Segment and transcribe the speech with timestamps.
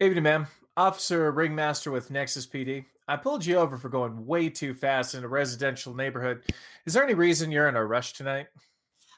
[0.00, 0.46] Evening, ma'am.
[0.76, 2.84] Officer Ringmaster with Nexus PD.
[3.08, 6.44] I pulled you over for going way too fast in a residential neighborhood.
[6.86, 8.46] Is there any reason you're in a rush tonight?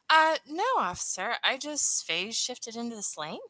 [0.09, 1.35] Uh, no, officer.
[1.45, 3.41] I just phase shifted into this lane.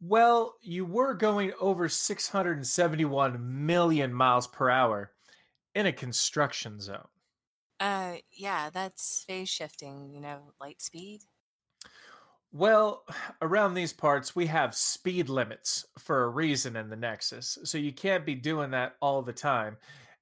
[0.00, 5.12] Well, you were going over 671 million miles per hour
[5.76, 7.06] in a construction zone.
[7.78, 11.20] Uh, yeah, that's phase shifting, you know, light speed.
[12.52, 13.04] Well,
[13.42, 17.58] around these parts, we have speed limits for a reason in the Nexus.
[17.64, 19.76] So you can't be doing that all the time.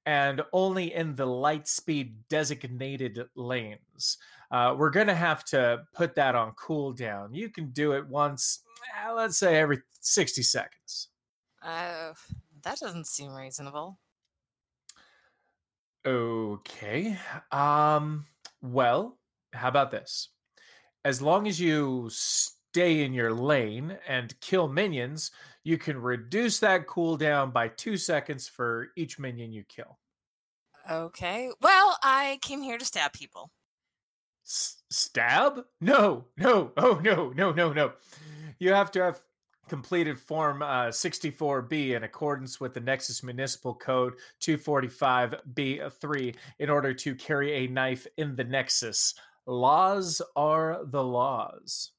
[0.07, 4.17] And only in the light speed designated lanes.
[4.51, 7.29] Uh, we're going to have to put that on cooldown.
[7.33, 8.61] You can do it once,
[9.05, 11.09] eh, let's say every 60 seconds.
[11.63, 12.15] Uh,
[12.63, 13.99] that doesn't seem reasonable.
[16.05, 17.17] Okay.
[17.53, 18.25] Um,
[18.63, 19.19] well,
[19.53, 20.31] how about this?
[21.05, 25.31] As long as you stay in your lane and kill minions,
[25.65, 29.99] you can reduce that cooldown by two seconds for each minion you kill.
[30.91, 31.51] Okay.
[31.61, 33.51] Well, I came here to stab people.
[34.45, 35.65] S- stab?
[35.81, 37.93] No, no, oh no, no, no, no.
[38.59, 39.23] You have to have
[39.69, 47.15] completed Form uh, 64B in accordance with the Nexus Municipal Code 245B3 in order to
[47.15, 49.15] carry a knife in the Nexus.
[49.47, 51.93] Laws are the laws.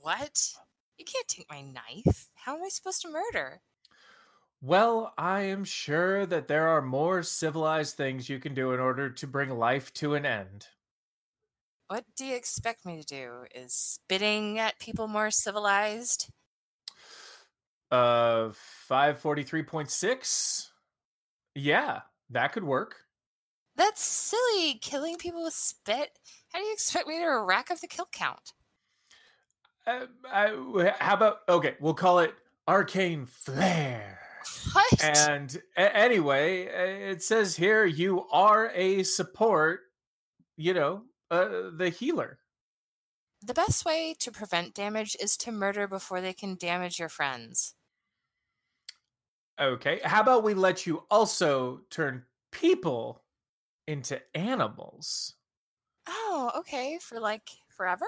[0.00, 0.54] What?
[0.96, 2.30] You can't take my knife.
[2.34, 3.62] How am I supposed to murder?
[4.60, 9.08] Well, I am sure that there are more civilized things you can do in order
[9.08, 10.66] to bring life to an end.
[11.88, 13.44] What do you expect me to do?
[13.54, 16.30] Is spitting at people more civilized?
[17.90, 18.50] Uh,
[18.90, 20.68] 543.6?
[21.54, 22.96] Yeah, that could work.
[23.76, 24.74] That's silly.
[24.82, 26.18] Killing people with spit.
[26.52, 28.52] How do you expect me to rack up the kill count?
[29.86, 32.34] Uh, I, how about, okay, we'll call it
[32.66, 34.18] Arcane Flare.
[34.72, 35.02] What?
[35.02, 39.80] And a- anyway, it says here you are a support,
[40.56, 42.38] you know, uh, the healer.
[43.40, 47.74] The best way to prevent damage is to murder before they can damage your friends.
[49.60, 50.00] Okay.
[50.04, 53.22] How about we let you also turn people
[53.86, 55.34] into animals?
[56.08, 56.98] Oh, okay.
[56.98, 58.06] For like forever?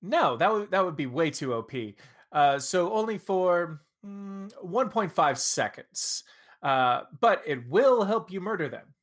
[0.00, 1.96] No, that would that would be way too OP.
[2.30, 6.24] Uh, so only for mm, 1.5 seconds.
[6.62, 8.94] Uh, but it will help you murder them.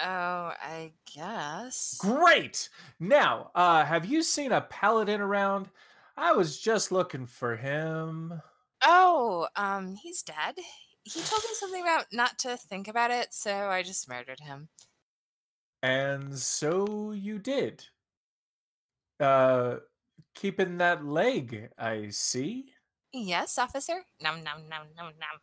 [0.00, 1.98] Oh, I guess.
[1.98, 2.68] Great.
[2.98, 5.70] Now, uh, have you seen a paladin around?
[6.16, 8.42] I was just looking for him.
[8.82, 10.58] Oh, um, he's dead.
[11.04, 14.68] He told me something about not to think about it, so I just murdered him.
[15.82, 17.84] And so you did.
[19.20, 19.76] Uh,
[20.34, 22.72] keeping that leg, I see.
[23.12, 24.04] Yes, officer?
[24.20, 25.40] Nom nom nom nom nom.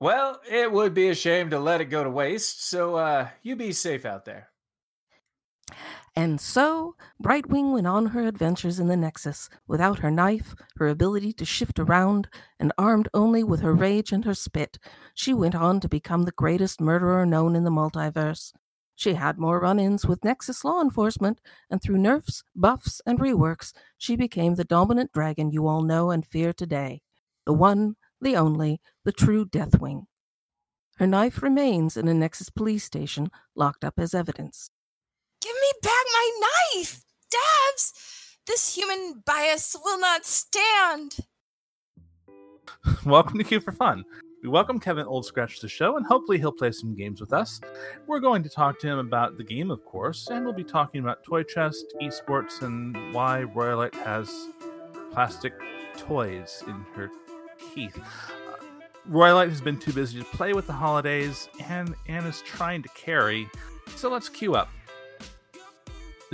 [0.00, 3.56] Well, it would be a shame to let it go to waste, so uh, you
[3.56, 4.50] be safe out there.
[6.16, 11.32] And so, Brightwing went on her adventures in the Nexus without her knife, her ability
[11.34, 12.28] to shift around,
[12.60, 14.78] and armed only with her rage and her spit.
[15.14, 18.52] She went on to become the greatest murderer known in the multiverse.
[18.96, 23.72] She had more run ins with Nexus law enforcement, and through nerfs, buffs, and reworks,
[23.98, 27.02] she became the dominant dragon you all know and fear today.
[27.44, 30.04] The one, the only, the true Deathwing.
[30.96, 34.70] Her knife remains in a Nexus police station, locked up as evidence.
[35.40, 37.02] Give me back my knife!
[37.30, 37.92] Dabs!
[38.46, 41.16] This human bias will not stand!
[43.04, 44.04] welcome to Queue for Fun.
[44.44, 47.62] We welcome Kevin Oldscratch to the show, and hopefully he'll play some games with us.
[48.06, 51.00] We're going to talk to him about the game, of course, and we'll be talking
[51.00, 54.50] about Toy Chest, esports, and why Royalite has
[55.12, 55.54] plastic
[55.96, 57.10] toys in her
[57.74, 57.98] teeth.
[57.98, 58.62] Uh,
[59.10, 63.48] Royalite has been too busy to play with the holidays, and Anna's trying to carry,
[63.96, 64.68] so let's queue up.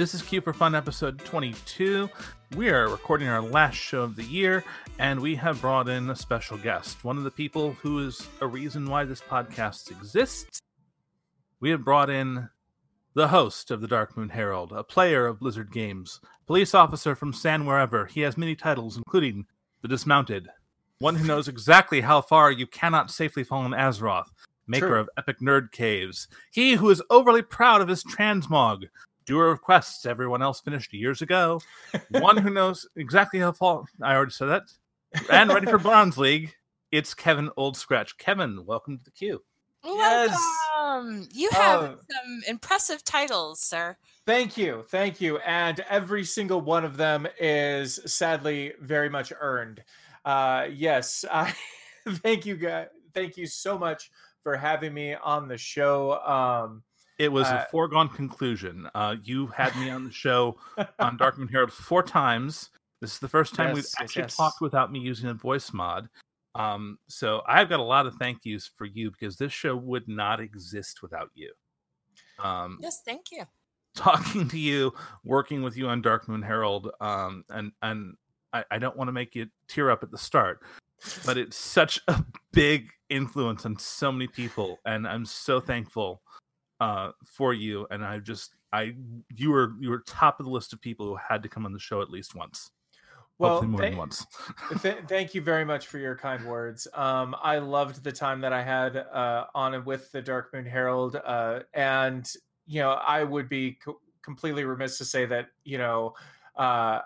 [0.01, 2.09] This is Queue for Fun episode 22.
[2.57, 4.65] We are recording our last show of the year,
[4.99, 8.47] and we have brought in a special guest, one of the people who is a
[8.47, 10.63] reason why this podcast exists.
[11.61, 12.49] We have brought in
[13.13, 17.67] the host of the Darkmoon Herald, a player of Blizzard Games, police officer from San
[17.67, 18.07] Wherever.
[18.07, 19.45] He has many titles, including
[19.83, 20.49] The Dismounted,
[21.01, 24.31] one who knows exactly how far you cannot safely fall in Azeroth,
[24.67, 25.01] maker True.
[25.01, 26.27] of epic nerd caves.
[26.51, 28.85] He who is overly proud of his transmog,
[29.31, 31.61] doer of quests everyone else finished years ago.
[32.11, 33.85] One who knows exactly how far.
[34.03, 34.63] I already said that.
[35.31, 36.53] And ready for Bronze League.
[36.91, 38.19] It's Kevin Oldscratch.
[38.19, 39.41] Kevin, welcome to the queue.
[39.85, 40.37] Yes.
[40.77, 41.29] Welcome!
[41.33, 41.97] You have Oh.
[42.11, 43.97] some impressive titles, sir.
[44.27, 49.83] Thank you, thank you, and every single one of them is sadly very much earned.
[50.25, 51.55] Uh, yes, I
[52.07, 52.89] thank you guys.
[53.15, 54.11] Thank you so much
[54.43, 56.19] for having me on the show.
[56.21, 56.83] Um,
[57.21, 58.89] It was Uh, a foregone conclusion.
[58.95, 60.59] Uh, you had me on the show
[60.99, 62.71] on Darkmoon Herald four times.
[63.03, 64.37] This is the first time we've Yes, yes, actually yes.
[64.37, 66.09] talked without me using a voice mod.
[66.55, 70.09] Um, so I've got a lot of thank yous for you because this show would
[70.09, 71.53] not exist without you.
[72.43, 73.45] Um, Yes, thank you.
[73.95, 74.93] talking to you,
[75.23, 78.15] working with you on Darkmoon Herald, um, and and
[78.55, 80.63] I, I don't want to make you tear up at the start,
[81.27, 86.23] but it's such a big influence on so many people, and I'm so thankful
[86.81, 87.87] uh, for you.
[87.91, 88.95] And I just I
[89.35, 91.73] you were you were top of the list of people who had to come on
[91.73, 92.71] the show at least once,
[93.39, 94.27] well, hopefully more thank- than once.
[94.83, 96.87] Th- thank you very much for your kind words.
[96.95, 101.17] Um, I loved the time that I had uh, on and with the Darkmoon Herald,
[101.17, 102.31] uh, and
[102.67, 106.15] you know, I would be co- completely remiss to say that you know,
[106.57, 107.01] uh,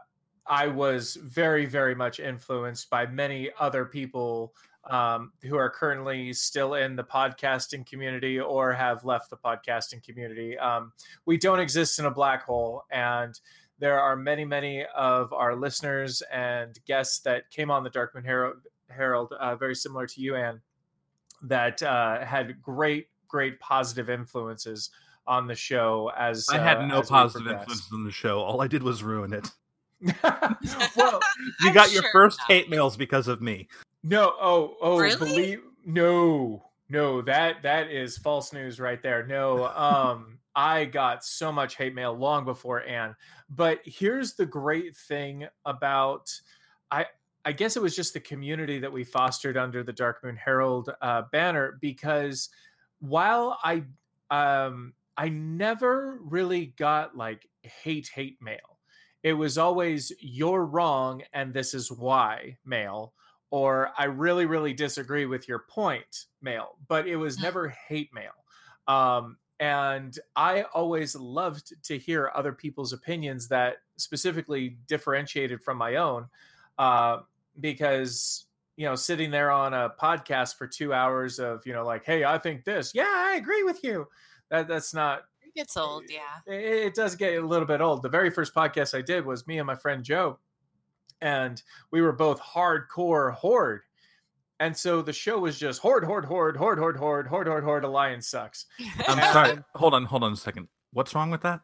[0.46, 4.54] I was very, very much influenced by many other people
[4.90, 10.58] um, who are currently still in the podcasting community or have left the podcasting community.
[10.58, 10.92] Um,
[11.26, 13.38] we don't exist in a black hole, and
[13.78, 18.56] there are many, many of our listeners and guests that came on the Darkmoon Herald,
[18.88, 20.60] Herald uh, very similar to you, Anne,
[21.42, 24.90] that uh, had great, great positive influences
[25.26, 26.10] on the show.
[26.16, 27.70] As I had uh, no positive progressed.
[27.70, 28.40] influence on the show.
[28.40, 29.50] All I did was ruin it.
[30.22, 30.58] well,
[31.60, 33.68] You I'm got your first about hate mails because of me.
[34.04, 35.16] No, oh, oh, Really?
[35.16, 39.26] believe no, no, that that is false news right there.
[39.26, 43.16] No, um, I got so much hate mail long before Anne.
[43.48, 46.30] But here's the great thing about
[46.90, 47.06] I
[47.46, 51.22] I guess it was just the community that we fostered under the Darkmoon Herald uh,
[51.32, 52.50] banner because
[53.00, 53.84] while I
[54.30, 58.78] um I never really got like hate hate mail.
[59.22, 63.14] It was always you're wrong and this is why mail
[63.50, 67.42] or I really really disagree with your point mail, but it was Mm.
[67.42, 68.32] never hate mail.
[68.86, 75.94] Um and I always loved to hear other people's opinions that specifically differentiated from my
[75.94, 76.28] own
[76.76, 77.18] uh,
[77.60, 78.46] because
[78.76, 82.24] you know sitting there on a podcast for two hours of you know like hey
[82.24, 84.08] i think this yeah i agree with you
[84.50, 86.52] that that's not It gets old, yeah.
[86.52, 89.46] it, it does get a little bit old the very first podcast i did was
[89.46, 90.40] me and my friend joe
[91.24, 93.80] and we were both hardcore horde
[94.60, 97.84] and so the show was just horde horde horde horde horde horde horde horde horde
[97.84, 98.66] alliance sucks
[99.08, 99.58] I'm And- sorry.
[99.74, 100.68] Hold on, hold on a second.
[100.92, 101.60] What's wrong with that?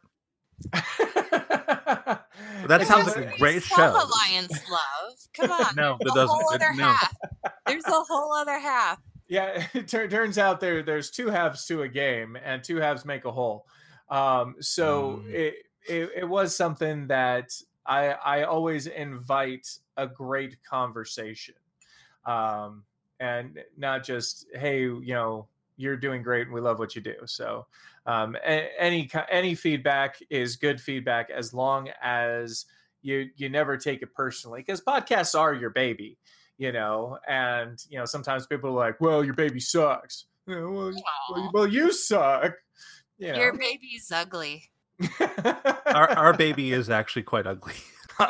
[0.73, 2.21] that
[2.69, 3.91] That sounds like a great show.
[3.91, 5.15] Alliance love.
[5.35, 5.75] Come on.
[5.77, 6.63] No, there's that a whole doesn't.
[6.63, 6.85] other no.
[6.93, 7.17] half.
[7.67, 8.99] There's a whole other half.
[9.29, 13.05] yeah it tur- turns out there there's two halves to a game and two halves
[13.05, 13.65] make a whole
[14.09, 15.33] um so Mm.
[15.33, 15.55] it,
[15.89, 17.51] it it was something that
[17.87, 21.55] i i always invite a great conversation
[22.27, 22.83] um
[23.21, 25.47] and not just hey you know
[25.81, 27.15] you're doing great and we love what you do.
[27.25, 27.67] So
[28.07, 32.67] um any any feedback is good feedback as long as
[33.03, 36.19] you you never take it personally because podcasts are your baby
[36.59, 40.27] you know and you know sometimes people are like well your baby sucks.
[40.47, 40.93] You know, well,
[41.31, 42.55] well, well, you suck
[43.19, 43.39] you know?
[43.39, 44.71] Your baby's ugly.
[45.87, 47.75] Our our baby is actually quite ugly.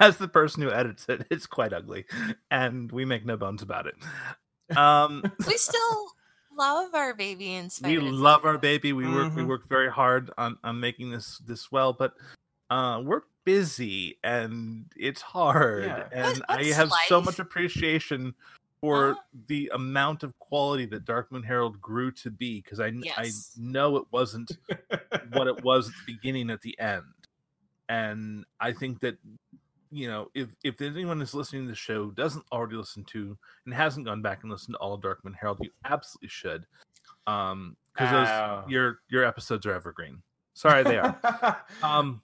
[0.00, 2.04] As the person who edits it, it's quite ugly,
[2.50, 4.76] and we make no bones about it.
[4.76, 6.08] Um, We still
[6.56, 8.92] love our baby in spite we of love our baby.
[8.92, 9.48] We work we Mhm.
[9.48, 12.14] work very hard on on making this this well, but
[12.70, 15.84] uh, we're busy and it's hard.
[15.84, 16.08] Yeah.
[16.12, 18.34] And I What's have so much appreciation
[18.82, 19.20] for Uh-huh.
[19.46, 23.54] the amount of quality that Darkmoon Herald grew to be because I Yes.
[23.56, 24.58] I know it wasn't
[25.32, 27.04] what it was at the beginning at the end.
[27.88, 29.16] And I think that
[29.94, 33.36] you know, if if anyone is listening to the show doesn't already listen to
[33.66, 36.66] and hasn't gone back and listened to all of Darkmoon Herald, you absolutely should.
[37.26, 40.22] Um because your your episodes are evergreen.
[40.54, 41.62] Sorry they are.
[41.82, 42.22] um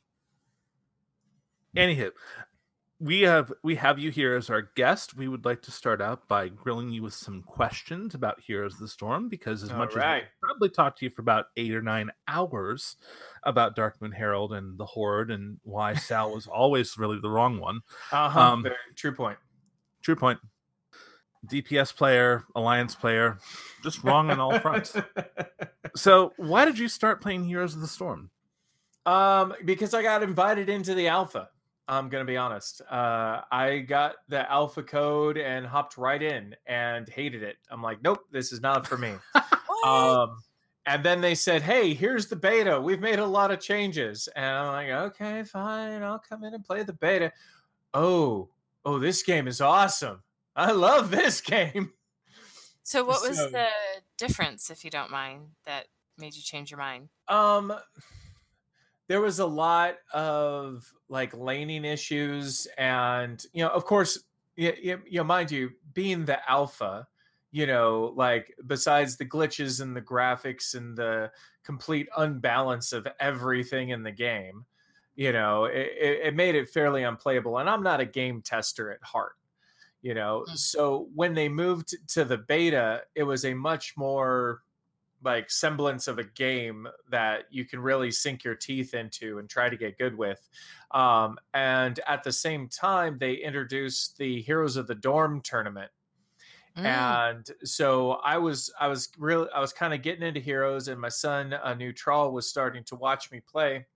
[1.77, 2.11] anywho,
[3.01, 5.17] we have we have you here as our guest.
[5.17, 8.81] We would like to start out by grilling you with some questions about Heroes of
[8.81, 10.25] the Storm because as All much as right.
[10.25, 12.97] I probably talked to you for about eight or nine hours
[13.45, 17.81] about Darkmoon Herald and the Horde and why Sal was always really the wrong one.
[18.11, 18.41] uh-huh.
[18.41, 19.39] um, Very true point
[20.03, 20.39] True point.
[21.47, 23.39] DPS player, alliance player,
[23.83, 24.97] just wrong on all fronts.
[25.97, 28.31] So, why did you start playing Heroes of the Storm?
[29.07, 31.49] Um, because I got invited into the alpha.
[31.89, 32.83] I'm gonna be honest.
[32.83, 37.57] Uh, I got the alpha code and hopped right in and hated it.
[37.71, 39.15] I'm like, nope, this is not for me.
[39.87, 40.43] Um,
[40.87, 42.81] and then they said, hey, here's the beta.
[42.81, 46.65] We've made a lot of changes, and I'm like, okay, fine, I'll come in and
[46.65, 47.33] play the beta.
[47.95, 48.49] Oh,
[48.85, 50.21] oh, this game is awesome.
[50.57, 51.93] I love this game.
[52.83, 53.69] So, what was So- the
[54.17, 55.87] difference, if you don't mind, that
[56.19, 57.09] made you change your mind?
[57.29, 57.73] Um,
[59.09, 64.19] there was a lot of like laning issues, and you know, of course,
[64.57, 67.09] you, you, you know, mind you, being the alpha,
[67.51, 71.31] you know, like besides the glitches and the graphics and the
[71.65, 74.67] complete unbalance of everything in the game,
[75.17, 77.59] you know, it, it, made it fairly unplayable.
[77.59, 79.37] And I'm not a game tester at heart,
[80.03, 80.59] you know, Mm.
[80.59, 84.63] so when they moved to the beta, it was a much more
[85.23, 89.69] like semblance of a game that you can really sink your teeth into and try
[89.69, 90.49] to get good with.
[90.93, 95.91] Um, and at the same time, they introduced the Heroes of the Dorm tournament.
[96.77, 100.89] Mm, And so I was, I was really, I was kind of getting into Heroes,
[100.89, 103.87] and my son, uh, Neutral, was starting to watch me play.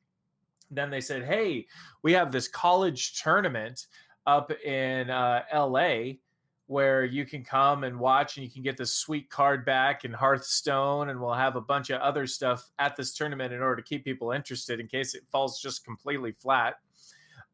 [0.71, 1.67] Then they said, "Hey,
[2.03, 3.87] we have this college tournament
[4.27, 6.21] up in uh, L.A."
[6.67, 10.13] where you can come and watch and you can get this sweet card back in
[10.13, 13.89] Hearthstone and we'll have a bunch of other stuff at this tournament in order to
[13.89, 16.77] keep people interested in case it falls just completely flat.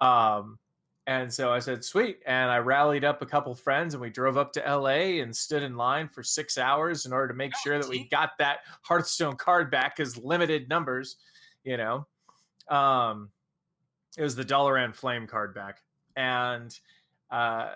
[0.01, 0.59] Um,
[1.07, 2.19] and so I said, sweet.
[2.27, 5.63] And I rallied up a couple friends and we drove up to LA and stood
[5.63, 9.37] in line for six hours in order to make sure that we got that Hearthstone
[9.37, 11.17] card back because limited numbers,
[11.65, 12.07] you know.
[12.69, 13.31] Um,
[14.19, 15.79] it was the Dalaran Flame card back.
[16.15, 16.79] And
[17.31, 17.75] uh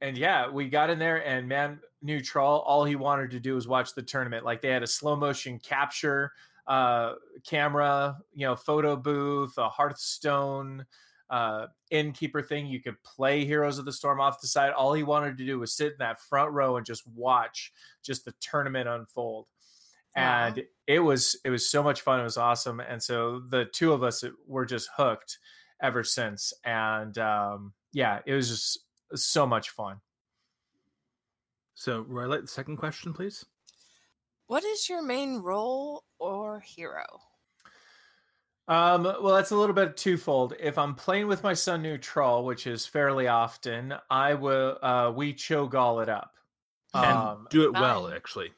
[0.00, 3.68] and yeah, we got in there, and man, Neutral, all he wanted to do was
[3.68, 4.44] watch the tournament.
[4.44, 6.32] Like they had a slow motion capture
[6.66, 7.14] uh,
[7.46, 10.86] camera, you know, photo booth, a Hearthstone
[11.28, 12.66] uh, innkeeper thing.
[12.66, 14.72] You could play Heroes of the Storm off the side.
[14.72, 18.24] All he wanted to do was sit in that front row and just watch just
[18.24, 19.46] the tournament unfold.
[20.16, 20.46] Wow.
[20.46, 22.20] And it was it was so much fun.
[22.20, 22.80] It was awesome.
[22.80, 25.38] And so the two of us were just hooked
[25.82, 26.52] ever since.
[26.64, 30.00] And um, yeah, it was just so much fun.
[31.74, 33.44] So, Roy, like the second question, please.
[34.46, 37.04] What is your main role or hero?
[38.68, 40.54] Um, well, that's a little bit twofold.
[40.60, 45.34] If I'm playing with my son Neutral, which is fairly often, I will uh we
[45.34, 46.34] cho'gall it up.
[46.94, 48.52] And Um do it well, actually.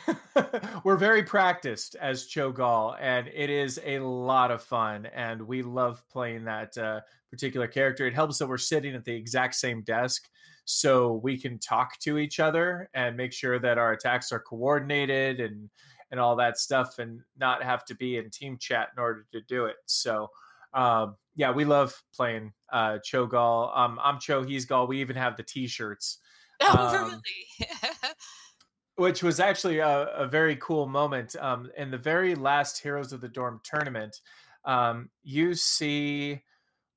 [0.84, 6.02] we're very practiced as cho'gall, and it is a lot of fun, and we love
[6.10, 8.06] playing that uh, particular character.
[8.06, 10.28] It helps that we're sitting at the exact same desk,
[10.64, 15.40] so we can talk to each other and make sure that our attacks are coordinated
[15.40, 15.70] and
[16.10, 19.40] and all that stuff, and not have to be in team chat in order to
[19.48, 19.76] do it.
[19.86, 20.28] So.
[20.74, 23.76] Um, yeah, we love playing uh, cho'gall.
[23.76, 24.86] Um, I'm Cho, he's Gall.
[24.86, 26.18] We even have the T-shirts
[26.62, 27.04] Oh, Um,
[27.60, 27.70] really?
[28.96, 31.34] which was actually a, a very cool moment.
[31.40, 34.20] Um, in the very last Heroes of the Dorm tournament,
[34.64, 36.42] um, you see,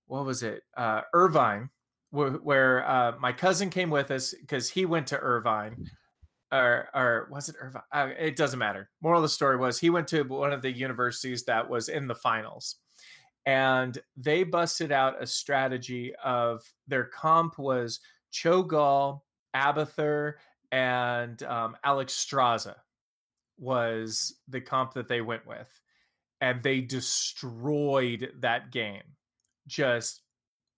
[0.07, 0.63] what was it?
[0.75, 1.69] Uh, Irvine,
[2.11, 5.89] wh- where uh, my cousin came with us because he went to Irvine.
[6.51, 7.81] Or, or was it Irvine?
[7.91, 8.89] Uh, it doesn't matter.
[9.01, 12.07] Moral of the story was he went to one of the universities that was in
[12.07, 12.75] the finals.
[13.45, 17.99] And they busted out a strategy of their comp was
[18.31, 19.21] Cho'Gall,
[19.55, 20.33] Abathur,
[20.71, 22.75] and um, Alexstrasza
[23.57, 25.69] was the comp that they went with,
[26.41, 29.03] and they destroyed that game.
[29.67, 30.21] Just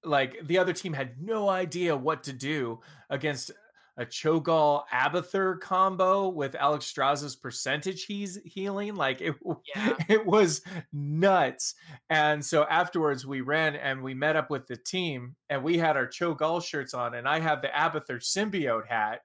[0.03, 2.79] like the other team had no idea what to do
[3.09, 3.51] against
[3.97, 8.95] a Cho'Gall Abathur combo with Alexstrasza's percentage he's healing.
[8.95, 9.35] Like it,
[9.75, 9.93] Yeah.
[10.07, 10.61] it was
[10.93, 11.73] nuts.
[12.09, 15.97] And so afterwards, we ran and we met up with the team, and we had
[15.97, 19.21] our Cho'Gall shirts on, and I have the Abathur symbiote hat.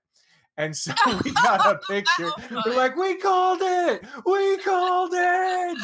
[0.59, 0.93] And so
[1.25, 2.31] we got a picture.
[2.51, 4.05] We're like, we called it.
[4.27, 5.79] We called it.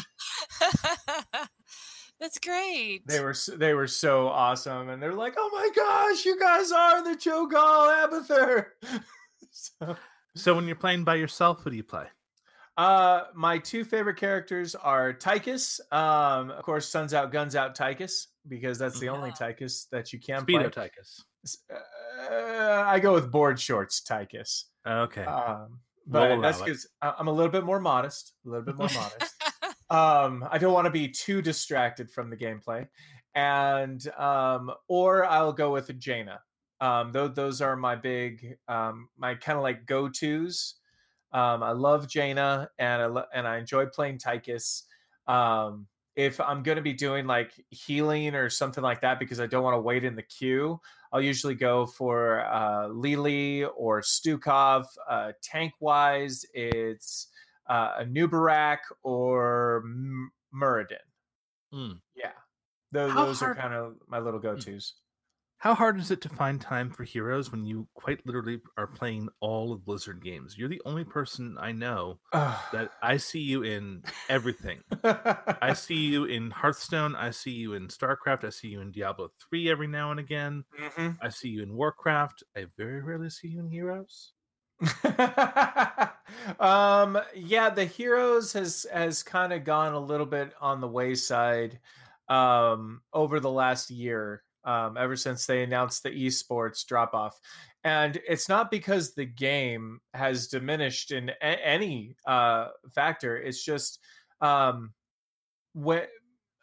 [2.21, 3.07] That's great.
[3.07, 7.05] They were they were so awesome, and they're like, oh my gosh, you guys are
[7.05, 8.67] the Cho'Gall Abathur.
[9.53, 9.97] so,
[10.35, 12.07] So, when you're playing by yourself, what do you play?
[12.77, 15.81] uh, my two favorite characters are Tychus.
[15.93, 19.49] Um, of course, Suns Out, Guns Out Tychus, because that's the only Yeah.
[19.49, 20.89] Tychus that you can Speedo play.
[20.89, 21.23] Tychus.
[21.71, 24.65] Uh, I go with board shorts Tychus.
[24.87, 25.25] Okay.
[25.25, 28.33] Um, but that's because I'm a little bit more modest.
[28.47, 29.35] A little bit more modest.
[29.91, 32.87] um i don't want to be too distracted from the gameplay
[33.35, 36.41] and um or i'll go with jaina
[36.81, 40.75] um those, those are my big um my kind of like go-to's
[41.33, 44.83] um i love jaina and i lo- and i enjoy playing tychus
[45.27, 45.87] um
[46.19, 49.63] if i'm going to be doing like healing or something like that because i don't
[49.63, 50.79] want to wait in the queue
[51.13, 57.29] i'll usually go for uh Li Li or stukov uh tank wise it's
[57.69, 60.97] uh, Anub'arak or M- Muradin.
[61.73, 61.93] Hmm.
[62.17, 62.33] Yeah,
[62.93, 64.95] those, those are kind of my little go tos.
[65.59, 69.29] How hard is it to find time for heroes when you quite literally are playing
[69.41, 70.57] all of Blizzard games?
[70.57, 72.21] You're the only person I know
[72.71, 74.83] that I see you in everything.
[75.03, 77.17] I see you in Hearthstone.
[77.17, 78.45] I see you in StarCraft.
[78.45, 80.65] I see you in Diablo 3 every now and again.
[80.79, 81.19] Mhm.
[81.21, 82.45] I see you in Warcraft.
[82.57, 84.35] I very rarely see you in Heroes.
[86.61, 91.81] um yeah the heroes has has kind of gone a little bit on the wayside
[92.29, 97.39] um over the last year um ever since they announced the esports drop off
[97.85, 104.01] and it's not because the game has diminished in a- any uh factor it's just
[104.41, 104.93] um
[105.75, 106.03] when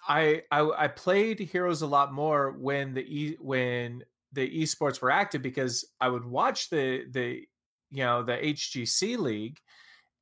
[0.08, 5.12] I, I i played heroes a lot more when the e when the esports were
[5.12, 7.46] active because i would watch the the
[7.92, 9.58] you know the HGC league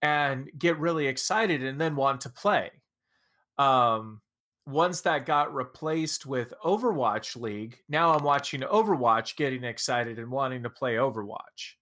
[0.02, 2.70] and get really excited and then want to play.
[3.58, 4.22] Um
[4.66, 10.64] once that got replaced with Overwatch League, now I'm watching Overwatch getting excited and wanting
[10.64, 11.74] to play Overwatch.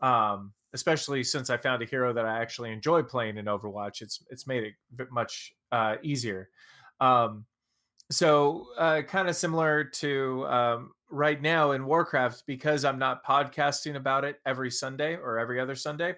[0.00, 4.02] Um especially since I found a hero that I actually enjoy playing in Overwatch.
[4.02, 4.74] It's it's made it
[5.10, 6.48] much uh easier.
[7.00, 7.46] Um
[8.10, 13.96] so uh, kind of similar to um, right now in warcraft because i'm not podcasting
[13.96, 16.14] about it every sunday or every other sunday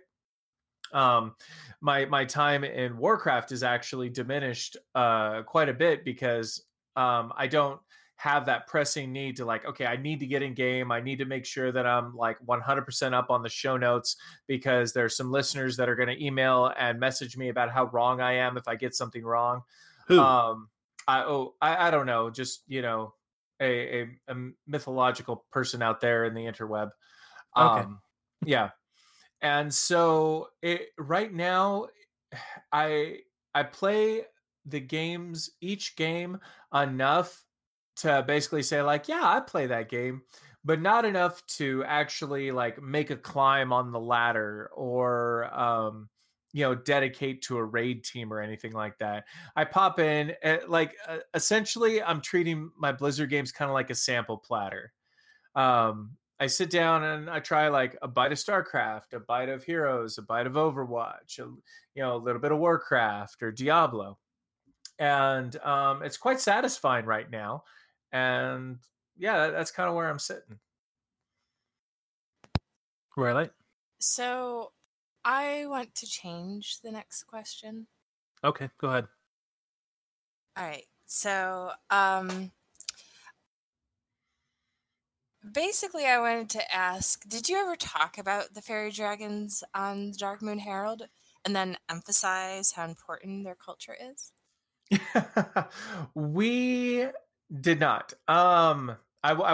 [0.93, 1.35] um
[1.81, 6.65] my my time in warcraft is actually diminished uh quite a bit because
[6.97, 7.81] um i don't
[8.17, 11.19] have that pressing need to like okay i need to get in game i need
[11.19, 15.33] to make sure that i'm like 100% up on the show notes because there's some
[15.33, 18.69] listeners that are going to email and message me about how wrong i am if
[18.69, 19.63] i get something wrong
[20.07, 20.21] Who?
[20.21, 20.69] um
[21.09, 23.13] i oh i, I don't know just you know
[23.61, 24.37] a, a, a
[24.69, 26.91] mythological person out there in the interweb
[27.59, 27.81] Okay.
[27.81, 28.01] um
[28.45, 28.71] yeah
[29.43, 31.87] and so it right now
[32.73, 33.19] i
[33.55, 34.23] i play
[34.67, 36.39] the games each game
[36.75, 37.45] enough
[37.97, 40.23] to basically say like yeah i play that game
[40.65, 46.09] but not enough to actually like make a climb on the ladder or um
[46.53, 49.25] you know dedicate to a raid team or anything like that.
[49.57, 53.91] I pop in uh, like uh, essentially i'm treating my blizzard games kind of like
[53.91, 54.93] a sample platter.
[55.55, 59.63] Um i sit down and i try like a bite of starcraft a bite of
[59.65, 64.19] heroes a bite of overwatch a, you know a little bit of warcraft or diablo
[64.99, 67.63] and um it's quite satisfying right now
[68.13, 68.78] and
[69.17, 70.59] yeah that, that's kind of where i'm sitting
[73.17, 73.50] Right?
[74.00, 74.73] So
[75.25, 77.87] I want to change the next question.
[78.43, 79.07] Okay, go ahead.
[80.57, 80.85] All right.
[81.07, 82.50] So, um,
[85.50, 90.19] basically, I wanted to ask Did you ever talk about the fairy dragons on the
[90.19, 91.09] Darkmoon Herald
[91.45, 94.33] and then emphasize how important their culture is?
[96.15, 97.07] we
[97.61, 98.13] did not.
[98.28, 98.97] Um,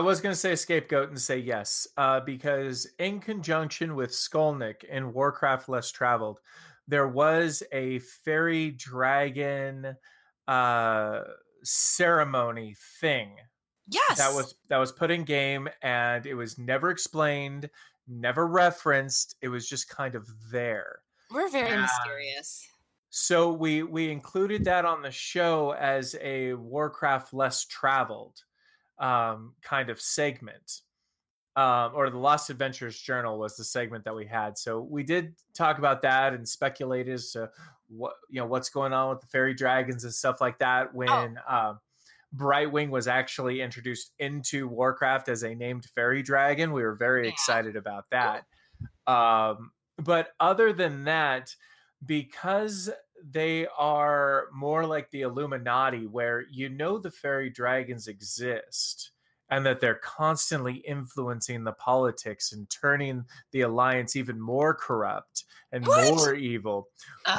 [0.00, 5.12] was going to say scapegoat and say yes, uh, because in conjunction with Skolnick in
[5.12, 6.40] Warcraft Less Traveled,
[6.86, 9.96] there was a fairy dragon
[10.46, 11.20] uh,
[11.62, 13.36] ceremony thing
[13.90, 14.18] Yes.
[14.18, 17.70] that was that was put in game, and it was never explained,
[18.06, 19.36] never referenced.
[19.42, 21.00] It was just kind of there.
[21.30, 21.82] We're very Yeah.
[21.82, 22.66] mysterious.
[23.10, 28.42] So we we included that on the show as a Warcraft less traveled
[28.98, 30.82] um, kind of segment,
[31.56, 34.58] um, or the Lost Adventures Journal was the segment that we had.
[34.58, 37.50] So we did talk about that and speculate as to
[37.88, 41.38] what you know what's going on with the fairy dragons and stuff like that when.
[41.48, 41.80] Um,
[42.36, 46.72] Brightwing was actually introduced into Warcraft as a named fairy dragon.
[46.72, 47.32] We were very Yeah.
[47.32, 48.44] excited about that.
[49.06, 51.54] Um, but other than that,
[52.04, 52.90] because
[53.22, 59.10] they are more like the Illuminati, where you know the fairy dragons exist
[59.50, 65.84] and that they're constantly influencing the politics and turning the alliance even more corrupt and
[65.86, 66.14] What?
[66.14, 66.88] more evil.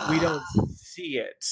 [0.09, 0.43] We don't
[0.75, 1.45] see it.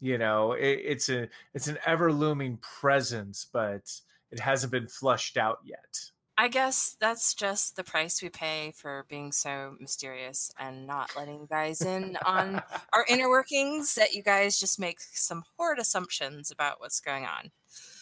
[0.00, 3.90] You know, it, it's a it's an ever looming presence, but
[4.30, 5.98] it hasn't been flushed out yet.
[6.40, 11.40] I guess that's just the price we pay for being so mysterious and not letting
[11.40, 16.52] you guys in on our inner workings that you guys just make some horrid assumptions
[16.52, 17.50] about what's going on.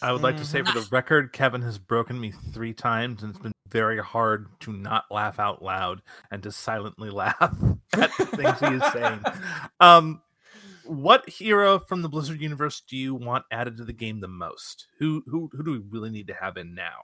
[0.03, 0.79] I would like to say for Mm-hmm.
[0.81, 5.05] the record, Kevin has broken me three times, and it's been very hard to not
[5.09, 7.39] laugh out loud and to silently laugh
[7.93, 9.19] at the things he is saying.
[9.79, 10.21] Um,
[10.87, 14.87] what hero from the Blizzard universe do you want added to the game the most?
[14.99, 17.01] Who who who do we really need to have in now?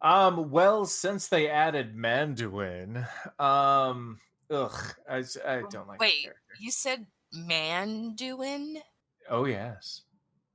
[0.00, 3.06] Um, well, since they added Manduin,
[3.40, 6.00] um, ugh, I, s- I don't like.
[6.00, 6.28] Wait,
[6.60, 8.82] you said Manduin?
[9.30, 10.02] Oh yes.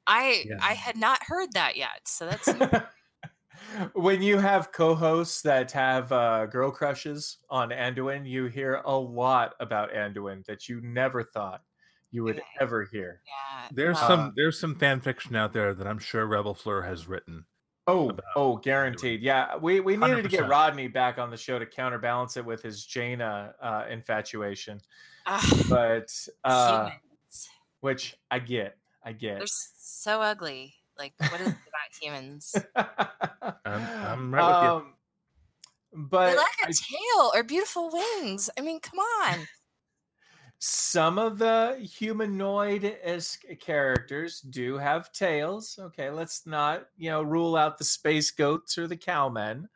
[0.05, 0.59] I Yes.
[0.61, 2.49] I had not heard that yet, so that's
[3.93, 9.55] when you have co-hosts that have uh, girl crushes on Anduin, you hear a lot
[9.59, 11.61] about Anduin that you never thought
[12.11, 12.41] you would Yeah.
[12.61, 13.21] ever hear.
[13.25, 13.67] Yeah.
[13.71, 17.07] There's well, some there's some fan fiction out there that I'm sure Rebel Fleur has
[17.07, 17.45] written.
[17.89, 19.21] Oh, oh, guaranteed.
[19.21, 22.61] Yeah, we we needed to get Rodney back on the show to counterbalance it with
[22.61, 24.81] his Jaina uh, infatuation,
[25.25, 26.11] ugh, but
[26.43, 26.89] uh,
[27.79, 29.37] which I get, I get.
[29.37, 30.73] They're so ugly.
[30.97, 32.55] Like, what is it about humans?
[33.65, 34.87] I'm right with you.
[34.87, 34.93] Um,
[35.93, 38.49] But they lack a I- tail or beautiful wings.
[38.57, 39.47] I mean, come on.
[40.59, 45.77] Some of the humanoid-esque characters do have tails.
[45.79, 49.69] Okay, let's not, you know, rule out the space goats or the cowmen.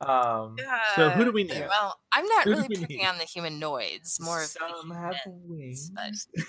[0.00, 0.56] Um,
[0.96, 1.66] So who do Uh, we need?
[1.68, 3.06] Well, I'm not Who really picking need?
[3.06, 5.90] on the humanoids, more of some have wings.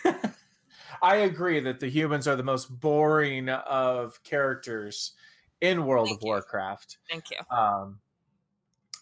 [0.04, 0.34] but-
[1.02, 5.13] I agree that the humans are the most boring of characters
[5.62, 6.28] in World Thank of you.
[6.30, 6.97] Warcraft.
[7.10, 7.38] Thank you.
[7.56, 8.00] Um,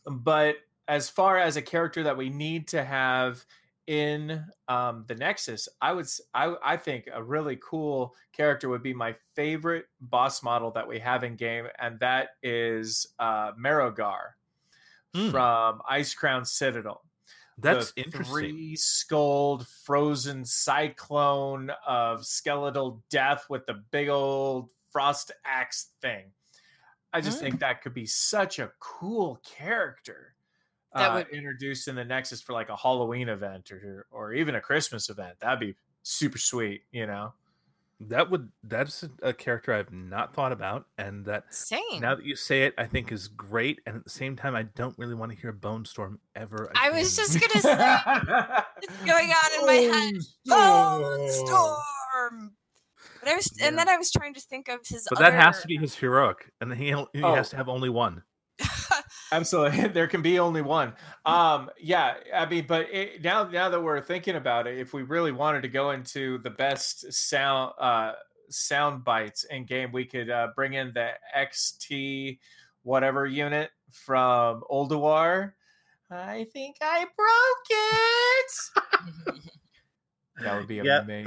[0.05, 3.43] but as far as a character that we need to have
[3.89, 8.93] in um, the Nexus, I would I, I think a really cool character would be
[8.93, 14.33] my favorite boss model that we have in game, and that is uh, Marrowgar
[15.15, 15.31] Hmm.
[15.31, 17.03] from Icecrown Citadel.
[17.57, 18.31] That's the interesting.
[18.31, 26.31] Three skulled frozen cyclone of skeletal death with the big old frost axe thing.
[27.11, 27.41] I just Mm.
[27.41, 30.35] think that could be such a cool character.
[30.95, 34.55] That uh, would- introduced in the Nexus for like a Halloween event or or even
[34.55, 35.39] a Christmas event.
[35.39, 37.33] That'd be super sweet, you know.
[38.01, 41.99] That would that's a, a character I've not thought about, and that Same.
[41.99, 43.81] now that you say it, I think is great.
[43.85, 46.71] And at the same time, I don't really want to hear Bone Storm ever.
[46.71, 46.73] Again.
[46.81, 50.13] I was just gonna say it's going on in my head.
[50.45, 52.51] Bone storm.
[53.21, 55.05] But I was, and then I was trying to think of his.
[55.09, 57.35] but that has to be his heroic, and he he Oh.
[57.35, 58.23] has to have only one.
[59.31, 60.93] Absolutely, there can be only one.
[61.25, 65.03] Um, yeah, I mean, but it, now now that we're thinking about it, if we
[65.03, 68.13] really wanted to go into the best sound uh,
[68.49, 72.39] sound bites in game, we could uh, bring in the XT
[72.83, 75.53] whatever unit from Ulduar.
[76.11, 77.69] I think I broke
[79.35, 79.49] it.
[80.43, 81.25] That would be yeah, amazing.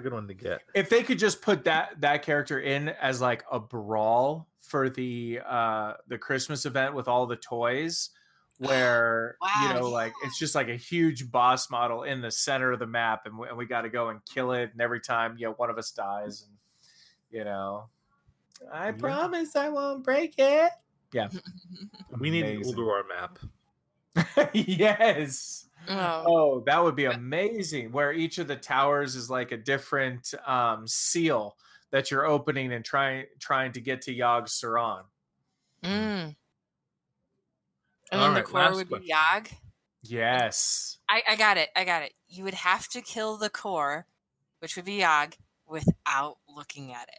[0.00, 0.62] good one to get.
[0.74, 5.40] if they could just put that that character in as like a brawl for the
[5.46, 8.10] uh the christmas event with all the toys
[8.58, 12.72] where you Wow, know like it's just like a huge boss model in the center
[12.72, 15.00] of the map and we, and we got to go and kill it and every
[15.00, 16.56] time you know one of us dies and
[17.30, 17.84] you know
[18.72, 18.96] i Yeah.
[18.98, 20.70] promise i won't break it
[21.12, 21.28] yeah
[22.18, 22.76] We need an Amazing.
[22.76, 23.38] Ulduar map.
[24.54, 27.92] yes Oh, Oh, that would be amazing.
[27.92, 31.56] Where each of the towers is like a different um, seal
[31.90, 35.04] that you're opening and trying trying to get to Yogg Saron.
[35.84, 36.34] mm.
[38.10, 39.02] And All then the core would question.
[39.06, 39.48] be Yog.
[40.02, 40.98] Yes.
[41.08, 41.70] I, I got it.
[41.76, 42.12] I got it.
[42.28, 44.06] You would have to kill the core,
[44.58, 45.34] which would be Yog,
[45.66, 47.18] without looking at it.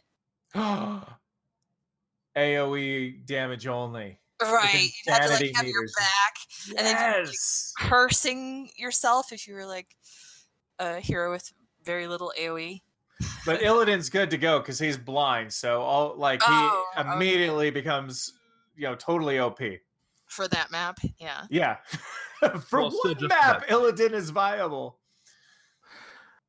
[2.36, 4.20] AoE damage only.
[4.42, 4.90] Right.
[5.06, 5.94] You'd have to like insanity have your meters.
[5.98, 9.96] back And then you, like, cursing yourself if you were like
[10.78, 11.52] a hero with
[11.84, 12.32] very little.
[12.38, 12.82] AoE.
[13.46, 17.12] But Illidan's good to go because he's blind, so all like he Oh, okay.
[17.12, 18.32] immediately becomes
[18.76, 19.60] you know totally OP.
[20.26, 20.98] for that map.
[21.18, 21.42] Yeah.
[21.48, 21.76] Yeah.
[22.68, 23.68] For Well, still one just map, that.
[23.68, 24.98] Illidan is viable.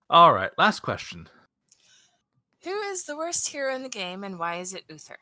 [0.10, 1.28] All right, last question.
[2.64, 5.18] Who is the worst hero in the game and why is it Uther?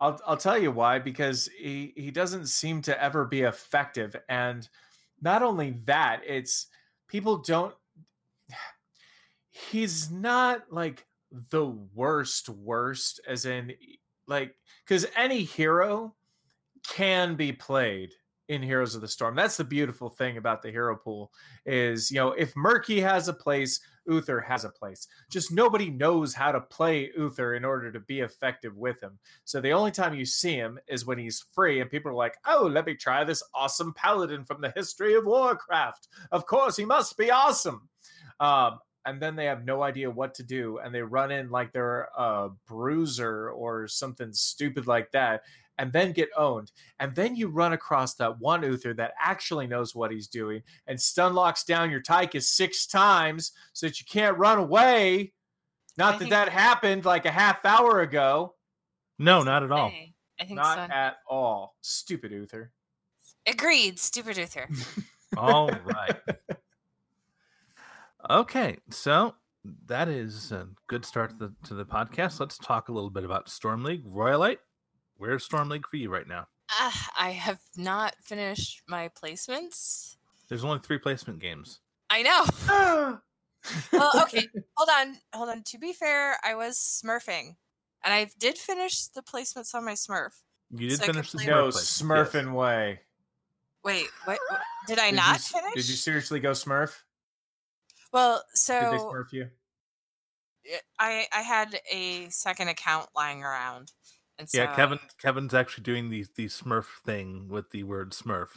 [0.00, 4.68] I'll I'll tell you why because he he doesn't seem to ever be effective and
[5.20, 6.66] not only that it's
[7.08, 7.74] people don't
[9.50, 11.06] he's not like
[11.50, 13.72] the worst worst as in
[14.26, 14.54] like
[14.86, 16.14] cuz any hero
[16.86, 18.14] can be played
[18.48, 19.36] in Heroes of the Storm.
[19.36, 21.32] That's the beautiful thing about the hero pool
[21.66, 25.06] is, you know, if Murky has a place, Uther has a place.
[25.30, 29.18] Just nobody knows how to play Uther in order to be effective with him.
[29.44, 32.36] So the only time you see him is when he's free, and people are like,
[32.46, 36.08] "Oh, let me try this awesome paladin from the history of Warcraft.
[36.32, 37.88] Of course, he must be awesome."
[38.40, 41.72] Um, and then they have no idea what to do, and they run in like
[41.72, 45.42] they're a bruiser or something stupid like that,
[45.78, 46.72] and then get owned.
[47.00, 51.00] And then you run across that one Uther that actually knows what he's doing and
[51.00, 55.32] stun locks down your Tychus six times so that you can't run away.
[55.96, 58.54] Not I that that happened like a half hour ago.
[59.18, 59.92] No, not at all.
[60.40, 60.94] I think Not so.
[60.94, 61.76] at all.
[61.80, 62.70] Stupid Uther.
[63.46, 63.98] Agreed.
[63.98, 64.68] Stupid Uther.
[65.36, 66.16] All right.
[68.30, 69.34] Okay, so
[69.86, 72.40] that is a good start to the, to the podcast.
[72.40, 74.04] Let's talk a little bit about Storm League.
[74.04, 74.58] Royalite,
[75.18, 76.46] Where's Storm League for you right now?
[76.80, 80.16] Uh, I have not finished my placements.
[80.48, 81.80] There's only three placement games.
[82.10, 83.18] I know.
[83.92, 84.46] Well, okay.
[84.76, 85.16] hold on.
[85.34, 85.62] Hold on.
[85.64, 87.56] To be fair, I was smurfing.
[88.04, 90.30] And I did finish the placements on my smurf.
[90.70, 92.02] You did So I finish the Smurf no placement, yes.
[92.32, 93.00] smurfing way.
[93.84, 94.38] Wait, what?
[94.48, 95.74] what- Did I Did not s- finish?
[95.74, 96.94] Did you seriously go smurf?
[98.12, 99.48] Well, so Did they smurf you?
[100.98, 103.92] I I had a second account lying around,
[104.38, 104.98] and so Yeah, Kevin.
[105.20, 108.48] Kevin's actually doing the the Smurf thing with the word Smurf,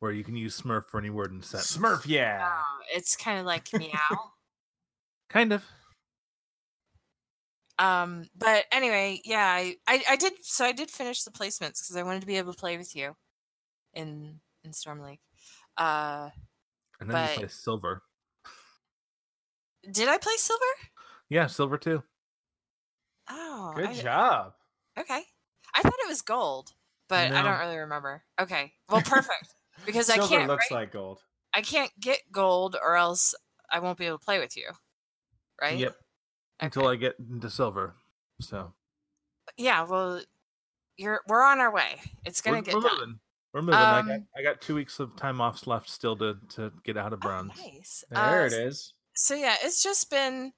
[0.00, 1.76] where you can use Smurf for any word in a sentence.
[1.76, 2.48] Smurf, yeah.
[2.52, 3.90] Oh, it's kind of like meow.
[5.30, 5.64] Kind of.
[7.78, 11.96] um, but anyway, yeah, I, I I did so I did finish the placements because
[11.96, 13.14] I wanted to be able to play with you
[13.94, 15.20] in in Storm League.
[15.78, 16.30] Uh,
[17.00, 18.02] And then you But- play Silver.
[19.90, 20.64] did I play silver?
[21.30, 22.02] Yeah, Silver too.
[23.30, 24.54] Oh, Good I- job.
[25.00, 25.22] Okay.
[25.74, 26.70] I thought it was gold,
[27.08, 28.22] but I don't really remember.
[28.40, 28.72] Okay.
[28.88, 29.54] Well, perfect.
[29.86, 30.80] Because I can't looks right?
[30.80, 31.20] like gold.
[31.54, 33.34] I can't get gold or else
[33.70, 34.68] I won't be able to play with you.
[35.60, 35.78] Right?
[35.78, 35.94] Yep.
[36.60, 37.94] Until I get into Silver.
[38.40, 38.72] So
[39.56, 40.20] Yeah, well
[40.96, 42.00] you're we're on our way.
[42.24, 42.98] It's going we're, to get we're done.
[42.98, 43.20] moving.
[43.54, 43.74] We're moving.
[43.74, 46.96] I got Um, I got two weeks of time off left still to to get
[46.96, 47.52] out of Oh, bronze.
[47.56, 48.04] nice.
[48.10, 48.92] There Uh, it is.
[49.14, 50.52] So yeah, it's just been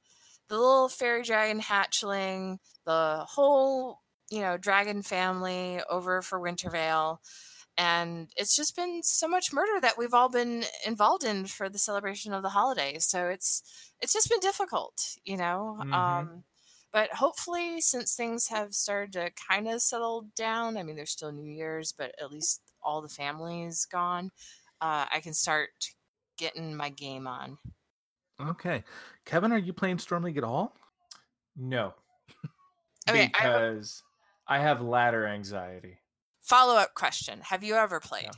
[0.48, 4.01] the little fairy dragon hatchling, the whole,
[4.32, 7.20] you know, dragon family over for Winter Veil.
[7.76, 11.78] And it's just been so much murder that we've all been involved in for the
[11.78, 13.04] celebration of the holidays.
[13.06, 13.62] So it's
[14.00, 15.76] it's just been difficult, you know.
[15.80, 15.92] Mhm.
[15.92, 16.44] Um
[16.92, 21.32] but hopefully since things have started to kind of settle down, I mean there's still
[21.32, 24.30] New Year's, but at least all the family's gone,
[24.80, 25.70] uh, I can start
[26.38, 27.58] getting my game on.
[28.40, 28.82] Okay,
[29.26, 30.74] Kevin, are you playing Storm League at all?
[31.54, 31.94] No.
[33.08, 34.02] Okay, I because
[34.46, 35.98] I have ladder anxiety.
[36.40, 38.30] Follow up question: Have you ever played?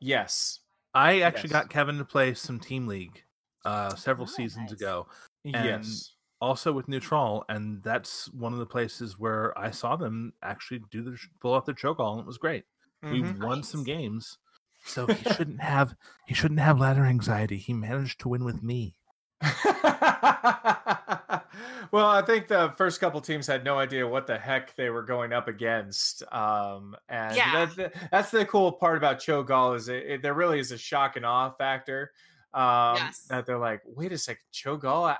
[0.00, 0.60] Yes.
[0.94, 1.62] I actually Yes.
[1.62, 3.22] got Kevin to play some Team League
[3.64, 4.80] uh, several Oh, seasons nice.
[4.80, 5.08] ago,
[5.44, 6.12] And- yes.
[6.40, 11.02] also with Neutral, and that's one of the places where I saw them actually do
[11.02, 12.64] the pull out their Cho'Gall, and it was great.
[13.02, 13.44] We Mhm.
[13.44, 14.38] won some games,
[14.84, 15.94] so he shouldn't have
[16.26, 17.58] he shouldn't have ladder anxiety.
[17.58, 18.96] He managed to win with me.
[21.92, 25.02] well, I think the first couple teams had no idea what the heck they were
[25.02, 27.66] going up against, um, and Yeah.
[27.66, 30.78] that, that- that's the cool part about Cho'Gall is it, it, there really is a
[30.78, 32.12] shock and awe factor.
[32.54, 33.22] Um, Yes.
[33.28, 35.18] That they're like, wait a second, Cho'Gall, I-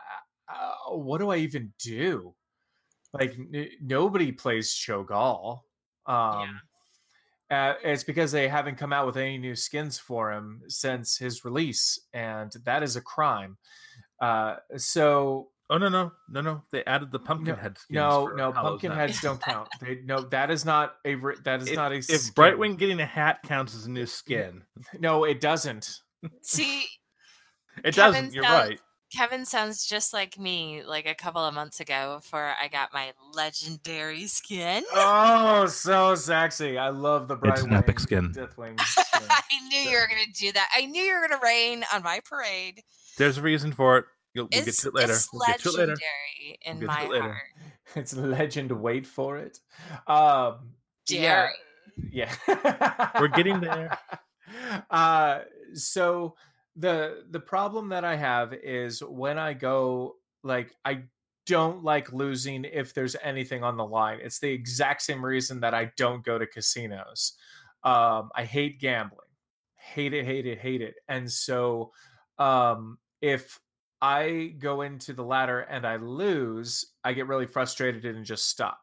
[0.48, 0.55] I-
[0.92, 2.35] uh, what do I even do?
[3.12, 5.62] Like n- nobody plays Cho'Gall.
[6.07, 6.61] Um,
[7.50, 11.44] uh, it's because they haven't come out with any new skins for him since his
[11.44, 13.57] release, and that is a crime.
[14.20, 16.62] Uh, so Oh no no no no!
[16.70, 17.76] They added the pumpkin head.
[17.90, 19.00] no, no, pumpkin End.
[19.00, 19.68] heads don't count.
[19.81, 21.96] They no, that is not a that is If, not a.
[21.96, 22.35] if skin.
[22.35, 24.62] Brightwing getting a hat counts as a new skin,
[25.00, 26.00] no, it doesn't.
[26.42, 26.85] See,
[27.85, 28.35] it Kevin doesn't.
[28.35, 28.81] You're sounds- right.
[29.12, 30.83] Kevin sounds just like me.
[30.85, 34.83] Like a couple of months ago, before I got my legendary skin.
[34.92, 36.76] Oh, so sexy!
[36.76, 37.52] I love the Brightwing.
[37.52, 38.33] It's an epic skin.
[38.35, 39.22] Deathwing skin.
[39.31, 40.68] I knew you were gonna do that.
[40.76, 42.83] I knew you were gonna rain on my parade.
[43.16, 44.05] There's a reason for it.
[44.37, 45.12] You'll, we'll get It's, to it later.
[45.14, 45.96] it's We'll get to it later.
[45.96, 47.22] legendary in We'll my it later.
[47.33, 47.42] heart.
[47.96, 48.72] it's legend.
[48.72, 49.61] Wait for it.
[50.07, 50.75] Um,
[51.09, 51.49] yeah,
[52.12, 52.33] yeah.
[53.20, 53.99] We're getting there.
[54.90, 55.40] Uh,
[55.75, 56.37] so
[56.77, 61.05] the the problem that I have is when I go like I
[61.46, 64.18] don't like losing if there's anything on the line.
[64.22, 67.35] It's the exact same reason that I don't go to casinos.
[67.85, 69.20] Um, I hate gambling.
[69.77, 70.96] Hate it, hate it, hate it.
[71.09, 71.92] And so
[72.38, 73.59] um if
[74.00, 78.80] I go into the ladder and I lose, I get really frustrated and just stop.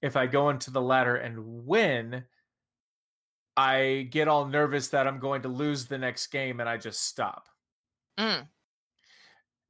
[0.00, 2.24] If I go into the ladder and win,
[3.56, 7.04] I get all nervous that I'm going to lose the next game and I just
[7.04, 7.48] stop.
[8.18, 8.46] Mm.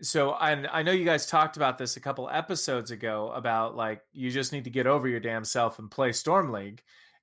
[0.02, 4.02] So and I know you guys talked about this a couple episodes ago about like
[4.12, 6.82] you just need to get over your damn self and play Storm League.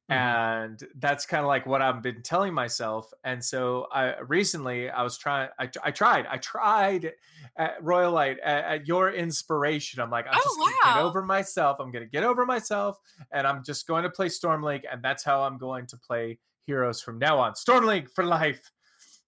[0.09, 0.15] Mhm.
[0.15, 3.11] And that's kind of like what I've been telling myself.
[3.23, 7.13] And so I recently I was trying I, I tried I tried
[7.57, 9.99] at Royalite at, at your inspiration.
[10.01, 11.77] I'm like I'm Oh, just gonna get over myself.
[11.79, 12.99] I'm gonna get over myself
[13.31, 16.37] and I'm just going to play Storm League and that's how I'm going to play
[16.67, 17.55] Heroes from now on.
[17.55, 18.71] Storm League for life.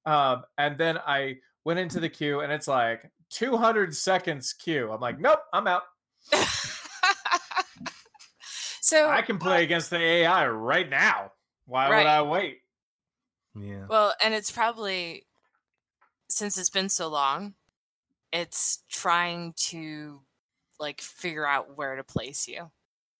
[0.06, 4.92] Um, and then I went into the queue and it's like 200 seconds queue.
[4.92, 5.84] I'm like, nope, I'm out.
[8.88, 11.32] so I can play against the AI right now.
[11.66, 11.98] Why Right.
[11.98, 12.60] would I wait?
[13.56, 13.86] Yeah.
[13.88, 15.26] Well, and it's probably
[16.30, 17.56] since it's been so long,
[18.32, 20.22] it's trying to
[20.80, 22.72] like figure out where to place you.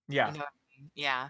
[0.08, 0.32] Yeah.
[0.32, 0.92] You know I mean?
[0.96, 1.30] Yeah.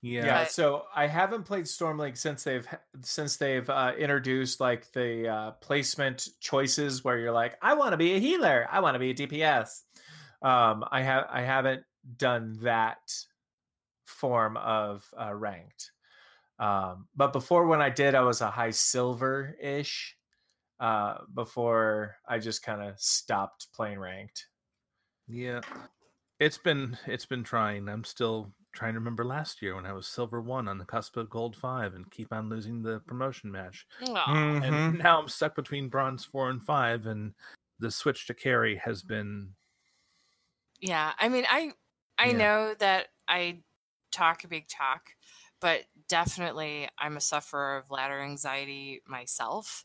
[0.00, 0.24] Yeah.
[0.24, 2.66] Yeah, But- so I haven't played Storm League since they've
[3.02, 7.96] since they've uh, introduced like the uh, placement choices where you're like, I want to
[7.96, 9.82] be a healer, I want to be a DPS.
[10.42, 11.84] Um, I have I haven't
[12.16, 13.14] done that
[14.04, 15.92] form of uh, ranked,
[16.58, 20.16] um, but before when I did, I was a high silver ish.
[20.80, 24.48] Uh, before I just kind of stopped playing ranked.
[25.28, 25.60] Yeah.
[26.40, 27.88] It's been it's been trying.
[27.88, 31.16] I'm still trying to remember last year when I was silver one on the cusp
[31.16, 33.86] of gold five and keep on losing the promotion match.
[34.02, 34.64] Mm-hmm.
[34.64, 37.32] And now I'm stuck between bronze four and five, and
[37.78, 39.50] the switch to carry has been
[40.80, 41.74] Yeah, I mean, I
[42.22, 42.32] I Yeah.
[42.32, 43.64] know that I
[44.12, 45.10] talk a big talk,
[45.60, 49.84] but definitely I'm a sufferer of ladder anxiety myself,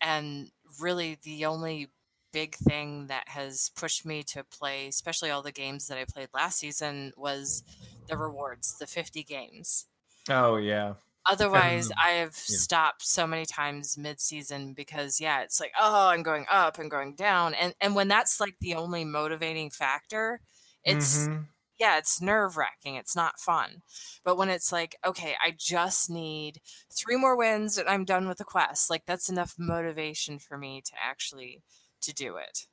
[0.00, 1.92] and really the only
[2.32, 6.30] big thing that has pushed me to play, especially all the games that I played
[6.34, 7.62] last season, was
[8.08, 9.86] the rewards, the 50 games.
[10.28, 10.94] Oh yeah.
[11.28, 12.64] Otherwise, Um, I have yeah.
[12.64, 17.16] stopped so many times mid-season because yeah, it's like oh, I'm going up and going
[17.16, 20.40] down, and and when that's like the only motivating factor,
[20.84, 21.48] it's Mhm.
[21.78, 22.94] Yeah, it's nerve wracking.
[22.94, 23.82] It's not fun.
[24.24, 26.60] But when it's like, okay, I just need
[26.92, 30.82] three more wins and I'm done with the quest, like that's enough motivation for me
[30.84, 31.62] to actually
[32.02, 32.66] to do it.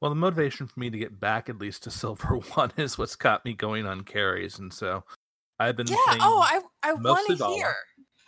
[0.00, 3.16] well the motivation for me to get back at least to silver one is what's
[3.16, 5.04] got me going on carries, and so
[5.58, 5.96] I've been Yeah.
[6.20, 7.74] Oh, I I want to hear.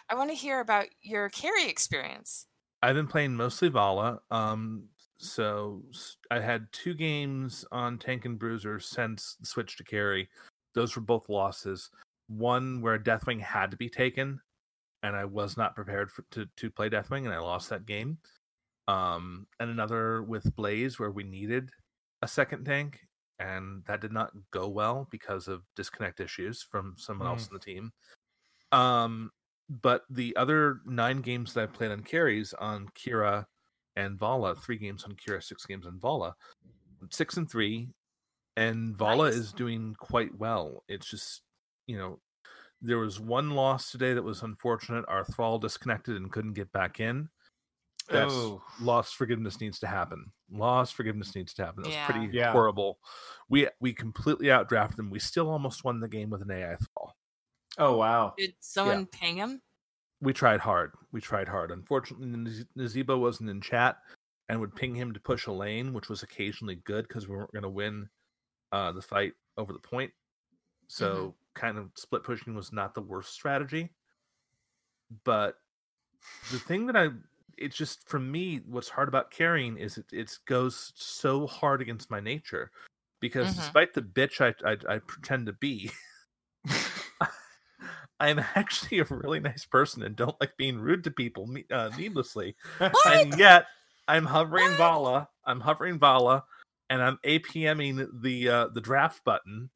[0.08, 2.46] I want to hear about your carry experience.
[2.82, 4.20] I've been playing mostly Valla.
[4.30, 4.88] Um,
[5.20, 5.83] so
[6.30, 10.30] I had two games on Tank and Bruiser since the switch to carry.
[10.74, 11.90] Those were both losses.
[12.28, 14.40] One where Deathwing had to be taken,
[15.02, 18.16] and I was not prepared for, to to play Deathwing, and I lost that game.
[18.88, 21.70] Um, and another with Blaze where we needed
[22.22, 23.00] a second tank,
[23.38, 27.61] and that did not go well because of disconnect issues from someone else in the
[27.61, 27.92] team.
[28.72, 29.33] Um,
[29.68, 33.44] but the other nine games that I played on carries on Qhira
[33.96, 36.35] and Valla, three games on Qhira, six games on Valla,
[37.11, 37.88] six and three,
[38.57, 39.35] and Valla Nice.
[39.37, 40.85] is doing quite well.
[40.88, 41.42] It's just,
[41.87, 42.20] you know,
[42.83, 45.05] there was one loss today that was unfortunate.
[45.09, 47.29] Our thrall disconnected and couldn't get back in.
[48.09, 48.62] That's Oh.
[48.81, 50.33] lost forgiveness needs to happen.
[50.50, 51.83] Lost forgiveness needs to happen.
[51.83, 52.11] That was Yeah.
[52.11, 52.53] pretty Yeah.
[52.53, 53.00] horrible.
[53.48, 55.11] We we completely outdrafted them.
[55.11, 57.16] We still almost won the game with an AI thrall.
[57.79, 58.35] Oh wow.
[58.37, 59.62] Did someone ping him?
[60.20, 60.92] We tried hard.
[61.12, 61.70] We tried hard.
[61.70, 63.98] Unfortunately, Naz- Nazeebo wasn't in chat
[64.48, 67.52] and would ping him to push a lane, which was occasionally good because we weren't
[67.52, 68.09] going to win
[68.72, 70.12] uh, the fight over the point.
[70.88, 73.90] So, kind of split pushing was not the worst strategy.
[75.24, 75.56] But
[76.50, 77.09] the thing that I,
[77.56, 82.11] it's just for me, what's hard about carrying is it, it goes so hard against
[82.11, 82.70] my nature
[83.20, 83.56] because Mhm.
[83.56, 85.90] despite the bitch I, I, I pretend to be,
[88.20, 92.54] I'm actually a really nice person and don't like being rude to people uh, needlessly.
[93.06, 93.66] And yet,
[94.06, 94.78] I'm hovering What?
[94.78, 95.28] Valla.
[95.44, 96.44] I'm hovering Valla,
[96.88, 99.70] and I'm APMing the uh, the draft button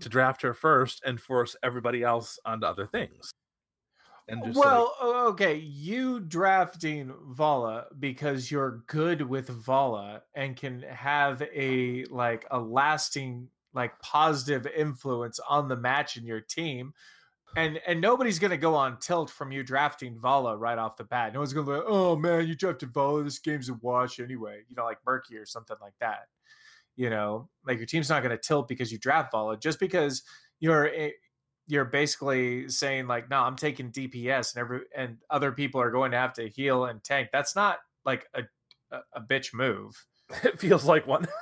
[0.00, 3.32] to draft her first and force everybody else onto other things.
[4.28, 11.42] And just well, okay, you drafting Valla because you're good with Valla and can have
[11.52, 16.94] a like a lasting like positive influence on the match in your team.
[17.56, 21.32] And and nobody's gonna go on tilt from you drafting Valla right off the bat.
[21.32, 24.62] No one's gonna be like, oh man, you drafted Valla, this game's a wash anyway.
[24.68, 26.28] You know, like Murky or something like that.
[26.96, 30.22] You know, like your team's not gonna tilt because you draft Valla, just because
[30.60, 30.90] you're
[31.66, 36.10] you're basically saying like, no, I'm taking DPS and every and other people are going
[36.12, 37.28] to have to heal and tank.
[37.32, 38.42] That's not like a
[38.90, 39.94] a, a bitch move.
[40.44, 41.26] it feels like one.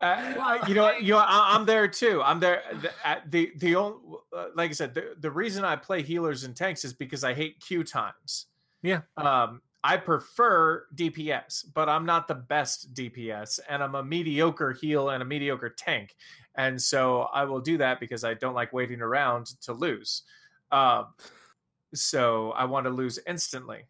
[0.00, 2.20] Uh, you know, you know, I, I'm there too.
[2.22, 2.62] I'm there.
[2.82, 2.90] The
[3.28, 3.98] the, the only,
[4.36, 7.32] uh, like I said, the, the reason I play healers and tanks is because I
[7.32, 8.46] hate queue times.
[8.82, 9.00] Yeah.
[9.16, 15.10] Um, I prefer DPS, but I'm not the best DPS, and I'm a mediocre heal
[15.10, 16.14] and a mediocre tank,
[16.56, 20.24] and so I will do that because I don't like waiting around to lose.
[20.72, 21.06] Um,
[21.94, 23.84] so I want to lose instantly.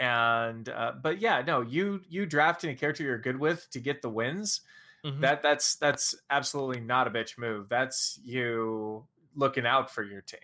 [0.00, 4.00] And uh, but yeah, no, you you drafting a character you're good with to get
[4.02, 4.62] the wins
[5.04, 5.20] Mhm.
[5.20, 7.68] that that's that's absolutely not a bitch move.
[7.68, 10.40] That's you looking out for your team.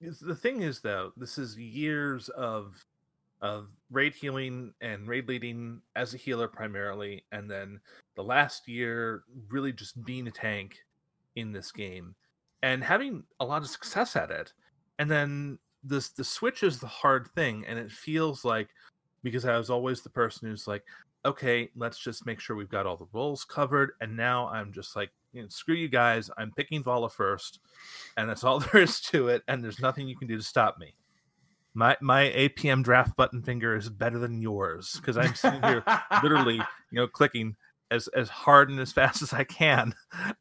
[0.00, 2.84] The thing is though this is years of
[3.42, 7.80] of raid healing and raid leading as a healer primarily and then
[8.16, 10.78] the last year really just being a tank
[11.36, 12.14] in this game
[12.62, 14.52] and having a lot of success at it
[14.98, 18.68] and then this the switch is the hard thing and it feels like
[19.22, 20.84] because i was always the person who's like
[21.24, 24.96] okay let's just make sure we've got all the roles covered and now i'm just
[24.96, 26.30] like you know, screw you guys.
[26.36, 27.60] I'm picking Valla first,
[28.16, 29.42] and that's all there is to it.
[29.48, 30.94] And there's nothing you can do to stop me.
[31.74, 35.84] My my APM draft button finger is better than yours because I'm sitting here
[36.22, 36.56] literally,
[36.90, 37.56] you know, clicking
[37.90, 39.94] as as hard and as fast as I can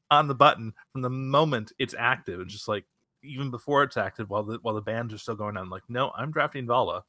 [0.09, 2.39] on the button from the moment it's active.
[2.39, 2.85] It's just like
[3.23, 5.69] even before it's active, while the while the bands are still going on.
[5.69, 7.03] Like, no, I'm drafting Valla.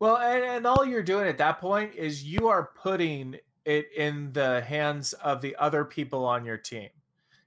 [0.00, 3.36] Well, and, and all you're doing at that point is you are putting
[3.66, 6.88] it in the hands of the other people on your team.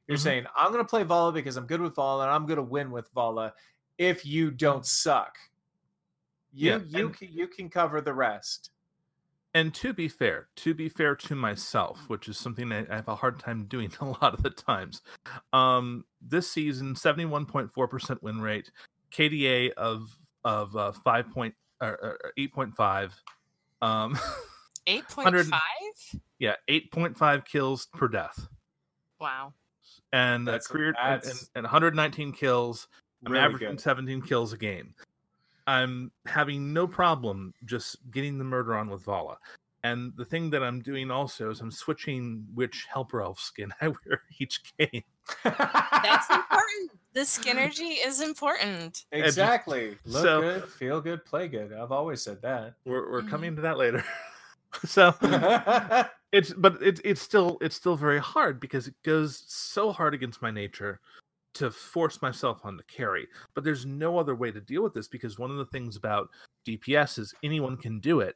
[0.07, 0.21] You're Mhm.
[0.21, 2.63] saying, I'm going to play Valla because I'm good with Valla and I'm going to
[2.63, 3.53] win with Valla
[3.97, 5.37] if you don't suck.
[6.53, 8.69] You Yeah, you and- can, you can cover the rest.
[9.55, 13.07] And to be fair, to be fair to myself, which is something I, I have
[13.07, 15.01] a hard time doing a lot of the times,
[15.53, 18.71] um, this season, seventy-one point four percent win rate,
[19.11, 21.91] KDA of of uh, five point or,
[22.23, 23.13] or eight point five,
[23.81, 24.17] um,
[24.87, 25.51] 8.5?
[26.39, 28.47] yeah, eight point five kills per death,
[29.19, 29.53] Wow.
[30.11, 32.87] and a That's- career and, and, and 119 kills.
[33.25, 33.81] I'm averaging good.
[33.81, 34.93] 17 kills a game.
[35.65, 39.37] I'm having no problem just getting the murder on with Valla.
[39.85, 43.87] And the thing that I'm doing also is I'm switching which helper elf skin I
[43.89, 45.03] wear each game.
[45.45, 46.91] That's important.
[47.13, 49.05] The Skinergy is important.
[49.11, 49.97] exactly.
[50.05, 51.73] Look so- good, feel good, play good.
[51.73, 52.75] I've always said that.
[52.85, 53.29] We're we're Mhm.
[53.29, 54.03] coming to that later.
[54.85, 55.13] so
[56.31, 60.41] it's but it's it's still it's still very hard because it goes so hard against
[60.41, 60.99] my nature
[61.53, 63.27] to force myself on the carry.
[63.53, 66.29] But there's no other way to deal with this because one of the things about
[66.65, 68.35] DPS is anyone can do it,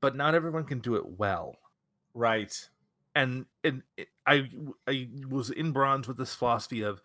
[0.00, 1.56] but not everyone can do it well.
[2.14, 2.54] right.
[3.16, 4.48] And and it, I
[4.86, 7.00] I was in bronze with this philosophy of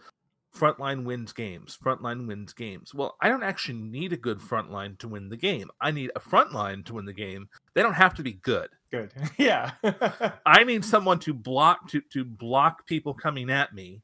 [0.56, 1.78] frontline wins games.
[1.84, 2.93] Frontline wins games.
[2.93, 5.70] Well, I don't actually need a good frontline to win the game.
[5.80, 7.47] I need a frontline to win the game.
[7.74, 8.70] They don't have to be good.
[8.91, 9.14] Good.
[9.38, 9.72] Yeah.
[10.45, 14.02] I need someone to block to to block people coming at me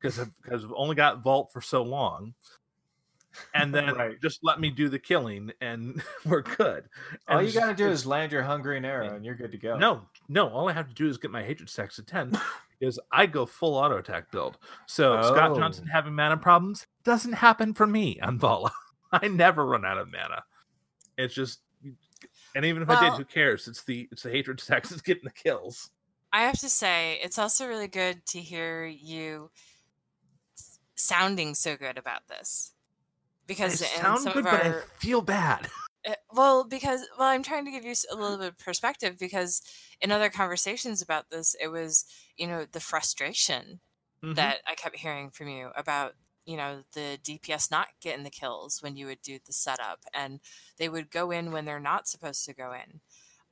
[0.00, 2.34] because I've, because I've only got vault for so long,
[3.54, 4.20] and then Right.
[4.20, 6.84] just let me do the killing, and we're good.
[7.28, 9.76] all you got to do is land your hungering arrow and you're good to go.
[9.76, 10.48] no, no.
[10.48, 12.32] All I have to do is get my hatred stacks to ten.
[12.82, 14.58] Is I go full auto attack build.
[14.86, 15.92] So Scott Johnson Oh.
[15.92, 18.72] having mana problems doesn't happen for me on Valla.
[19.12, 20.42] I never run out of mana.
[21.16, 21.60] It's just,
[22.56, 23.68] and even if I did, who cares?
[23.68, 25.90] It's the it's the hatred stacks that's getting the kills.
[26.32, 29.50] I have to say, it's also really good to hear you
[30.96, 32.72] sounding so good about this.
[32.74, 35.68] I Because in sound some good, of but I feel bad.
[36.06, 39.62] Uh, well, because well, I'm trying to give you a little bit of perspective because
[40.00, 42.04] in other conversations about this, it was
[42.36, 43.80] you know the frustration
[44.22, 44.34] Mhm.
[44.34, 48.82] that I kept hearing from you about you know the DPS not getting the kills
[48.82, 50.40] when you would do the setup, and
[50.76, 53.00] they would go in when they're not supposed to go in,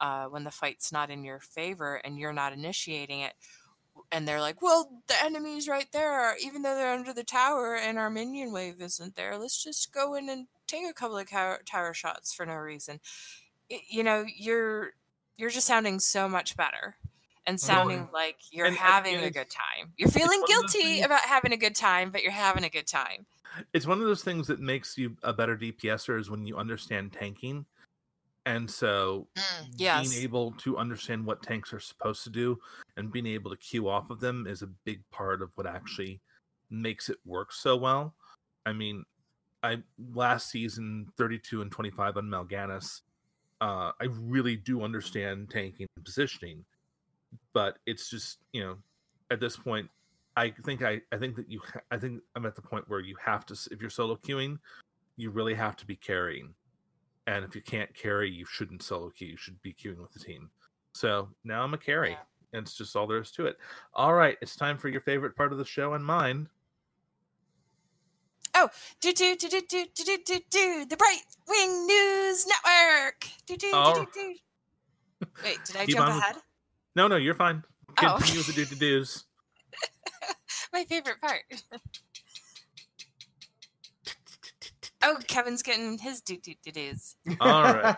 [0.00, 3.34] uh, when the fight's not in your favor and you're not initiating it.
[4.12, 7.98] And they're like, well, the enemy's right there, even though they're under the tower and
[7.98, 9.36] our minion wave isn't there.
[9.38, 13.00] Let's just go in and take a couple of tower, shots for no reason.
[13.70, 14.92] Y- you know, you're
[15.36, 16.96] you're just sounding so much better
[17.46, 19.92] and sounding like you're and- having and a good time.
[19.96, 22.64] You're feeling one of those guilty things- about having a good time, but you're having
[22.64, 23.26] a good time.
[23.72, 27.12] It's one of those things that makes you a better DPSer is when you understand
[27.12, 27.66] tanking.
[28.46, 30.08] And so mm, yes.
[30.08, 32.58] being able to understand what tanks are supposed to do
[32.96, 36.20] and being able to queue off of them is a big part of what actually
[36.70, 38.14] makes it work so well.
[38.64, 39.04] I mean,
[39.62, 39.78] I
[40.14, 43.02] last season 32 and 25 on Mal'Ganis,
[43.60, 46.64] uh, I really do understand tanking and positioning,
[47.52, 48.76] but it's just you know
[49.30, 49.88] at this point,
[50.36, 53.00] I think I I think that you ha- I think I'm at the point where
[53.00, 54.58] you have to if you're solo queuing,
[55.16, 56.54] you really have to be carrying,
[57.26, 59.28] and if you can't carry, you shouldn't solo queue.
[59.28, 60.50] You should be queuing with the team.
[60.94, 62.10] So now I'm a carry.
[62.10, 62.16] Yeah.
[62.52, 63.58] And it's just all there is to it.
[63.94, 66.48] All right, it's time for your favorite part of the show and mine.
[69.00, 73.26] Do do do do do do do do do the Bright Wing News Network.
[73.46, 73.94] Do do do Oh.
[73.94, 75.26] do do.
[75.44, 76.36] Wait, did I Keep jump on with- ahead?
[76.96, 77.62] No, no, you're fine.
[78.02, 78.16] Oh.
[78.18, 79.24] Continue with the do to do's.
[80.72, 81.42] My favorite part.
[85.02, 87.16] oh, Kevin's getting his do do do do's.
[87.40, 87.96] All right.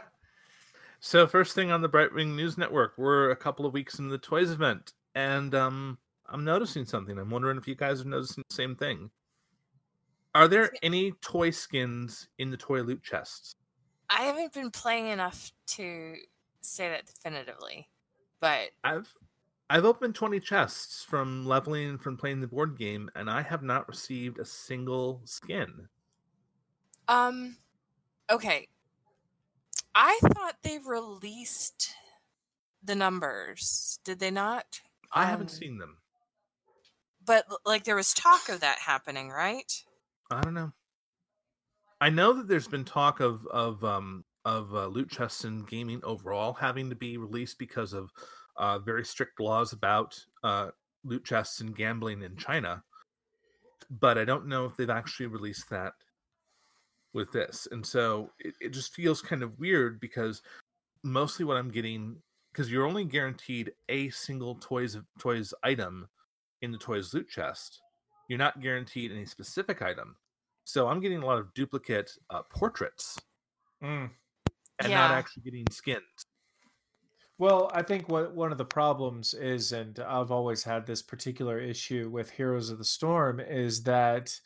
[1.01, 4.19] So first thing on the Brightwing News Network, we're a couple of weeks into the
[4.19, 5.99] toys event, and um,
[6.29, 7.19] I'm noticing something.
[7.19, 9.11] I'm wondering if you guys are noticing the same thing.
[10.35, 13.57] Are there any toy skins in the toy loot chests?
[14.09, 16.17] I haven't been playing enough to
[16.61, 17.89] say that definitively,
[18.41, 19.13] but I've
[19.69, 23.89] I've opened 20 chests from leveling from playing the board game, and I have not
[23.89, 25.89] received a single skin.
[27.09, 27.57] um,
[28.31, 28.69] okay.
[29.95, 31.95] I thought they released
[32.83, 34.01] the numbers.
[34.05, 34.83] Did they not?
[35.13, 36.01] I haven't Um, seen them.
[37.25, 39.85] but like there was talk of that happening, right?
[40.33, 40.73] I don't know.
[42.01, 46.01] I know that there's been talk of of um of uh, loot chests and gaming
[46.03, 48.11] overall having to be released because of
[48.57, 50.69] uh, very strict laws about uh,
[51.05, 52.83] loot chests and gambling in China.
[53.89, 55.93] But I don't know if they've actually released that
[57.15, 60.43] with this, and so it, it just feels kind of weird because
[61.05, 62.17] mostly what I'm getting
[62.53, 66.09] because you're only guaranteed a single toys toys item
[66.63, 67.81] in the toys loot chest.
[68.29, 70.17] You're not guaranteed any specific item.
[70.65, 73.19] So I'm getting a lot of duplicate uh, portraits
[73.83, 74.11] Mm.
[74.79, 74.95] and Yeah.
[74.95, 76.05] not actually getting skins.
[77.39, 81.59] Well, I think what one of the problems is, and I've always had this particular
[81.59, 84.39] issue with Heroes of the Storm, is that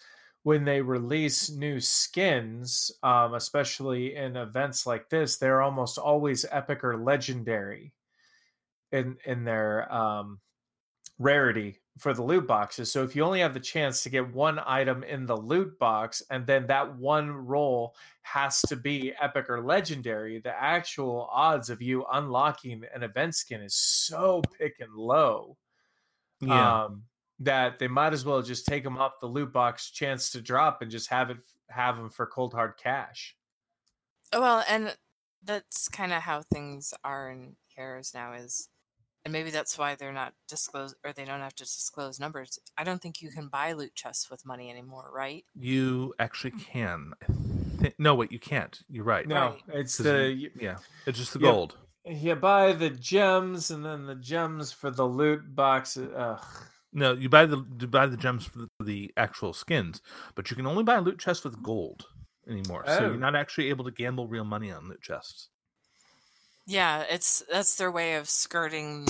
[0.44, 6.84] when they release new skins, um, especially in events like this, they're almost always epic
[6.84, 7.92] or legendary
[8.92, 10.40] in in their um,
[11.18, 12.92] rarity for the loot boxes.
[12.92, 16.22] So if you only have the chance to get one item in the loot box,
[16.30, 21.80] and then that one roll has to be epic or legendary, the actual odds of
[21.80, 25.56] you unlocking an event skin is so pick and low
[26.50, 27.04] um,
[27.38, 30.82] that they might as well just take them off the loot box chance to drop
[30.82, 31.38] and just have it
[31.68, 33.36] have them for cold hard cash.
[34.32, 34.96] Well, and
[35.42, 38.68] that's kind of how things are in Heroes now is
[39.26, 42.60] and maybe that's why they're not disclosed or they don't have to disclose numbers.
[42.78, 45.44] I don't think you can buy loot chests with money anymore, right?
[45.56, 46.60] you actually mm.
[46.60, 47.12] can.
[47.82, 48.78] I no, wait, you can't.
[48.88, 49.26] You're right.
[49.26, 49.62] No, Right.
[49.80, 51.52] it's 'Cause the you- yeah, it's just the Yep.
[51.52, 51.76] gold.
[52.04, 55.96] you buy the gems and then the gems for the loot box.
[55.96, 56.44] Ugh.
[56.92, 60.00] No, you buy the you buy the gems for the, the actual skins,
[60.36, 62.06] but you can only buy loot chests with gold
[62.48, 62.84] anymore.
[62.86, 63.06] So Oh.
[63.08, 65.48] you're not actually able to gamble real money on loot chests.
[66.66, 69.06] Yeah, it's that's their way of skirting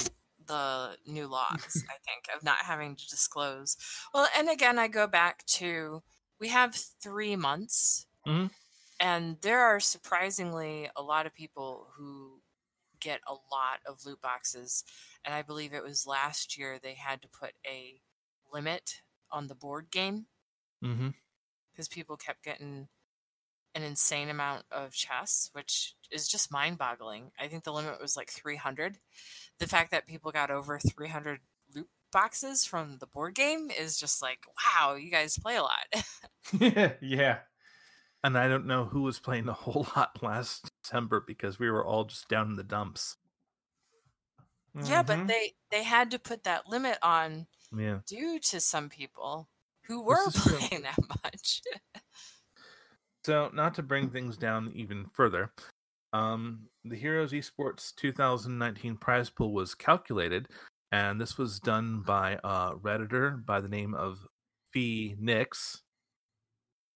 [0.47, 3.77] the new laws, I think, of not having to disclose.
[4.13, 6.03] Well, and again, I go back to
[6.39, 8.51] we have three months, Mhm.
[9.01, 12.43] and there are surprisingly a lot of people who
[13.01, 14.85] get a lot of loot boxes.
[15.25, 18.03] And I believe it was last year they had to put a
[18.53, 20.29] limit on the board game
[20.83, 21.09] Mm-hmm.
[21.73, 22.89] because people kept getting
[23.77, 27.31] an insane amount of chests, which is just mind boggling.
[27.39, 28.99] I think the limit was like 300.
[29.61, 31.41] The fact that people got over 300
[31.75, 34.41] loot boxes from the board game is just like,
[34.81, 35.87] wow, you guys play a lot.
[37.03, 37.39] yeah.
[38.25, 41.85] And I don't know who was playing a whole lot last December because we were
[41.85, 43.17] all just down in the dumps.
[44.75, 45.29] yeah, but Mhm.
[45.29, 47.47] they they had to put that limit on
[47.77, 48.01] Yeah.
[48.07, 49.49] due to some people
[49.87, 50.57] who were is true.
[50.59, 51.63] playing that much.
[53.27, 55.51] So, not to bring things down even further,
[56.13, 60.47] um, the Heroes Esports 2019 prize pool was calculated,
[60.93, 64.25] and this was done by a redditor by the name of
[64.73, 65.83] Fee Nix,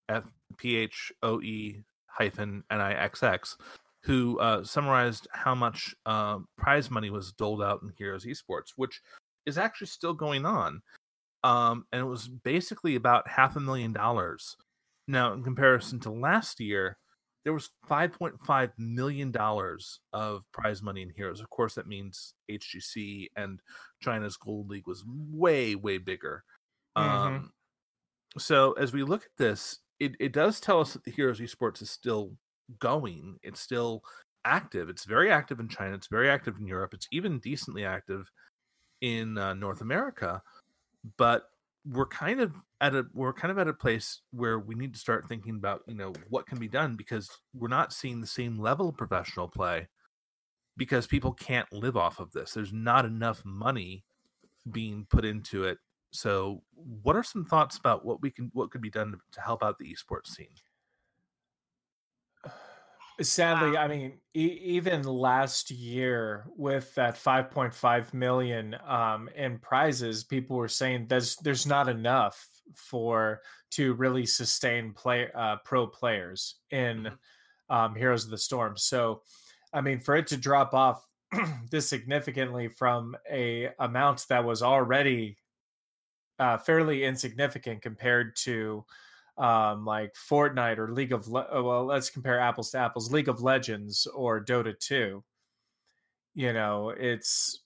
[0.09, 0.23] F
[0.57, 3.57] P H O E hyphen N I X X,
[4.05, 9.01] who uh, summarized how much uh, prize money was doled out in Heroes Esports, which
[9.47, 10.81] is actually still going on.
[11.43, 14.55] Um, and it was basically about half a million dollars
[15.11, 16.99] now, in comparison to last year,
[17.45, 19.35] there was $5.5 million
[20.13, 21.41] of prize money in Heroes.
[21.41, 23.61] Of course, that means HGC and
[24.01, 26.45] China's Gold League was way, way bigger.
[26.97, 27.03] Mhm.
[27.03, 27.53] Um,
[28.39, 31.83] so, as we look at this, it, it does tell us that the Heroes Esports
[31.83, 32.37] is still
[32.79, 33.39] going.
[33.43, 34.03] It's still
[34.45, 34.89] active.
[34.89, 35.95] It's very active in China.
[35.95, 36.95] It's very active in Europe.
[36.95, 38.31] It's even decently active
[39.01, 40.43] in uh, North America.
[41.17, 41.50] But
[41.87, 44.99] we're kind of at a we're kind of at a place where we need to
[44.99, 48.59] start thinking about you know what can be done because we're not seeing the same
[48.59, 49.89] level of professional play
[50.77, 52.53] because people can't live off of this.
[52.53, 54.05] There's not enough money
[54.71, 55.79] being put into it.
[56.13, 59.63] So what are some thoughts about what we can what could be done to help
[59.63, 60.49] out the esports scene
[63.23, 70.57] Sadly, I mean, e- even last year with that 5.5 million um, in prizes, people
[70.57, 73.43] were saying there's there's not enough for
[73.73, 77.11] to really sustain play uh, pro players in
[77.69, 78.77] um, Heroes of the Storm.
[78.77, 79.23] So,
[79.73, 81.07] I mean, for it to drop off
[81.71, 85.37] this significantly from a amount that was already
[86.39, 88.85] uh, fairly insignificant compared to
[89.41, 93.29] um, like Fortnite or League of Le- oh, well, let's compare apples to apples, League
[93.29, 95.25] of Legends or Dota 2.
[96.35, 97.63] You know, it's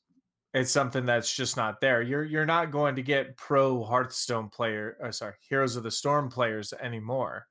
[0.55, 2.01] it's something that's just not there.
[2.01, 6.31] You're you're not going to get pro Hearthstone player, or sorry, Heroes of the Storm
[6.31, 7.47] players anymore.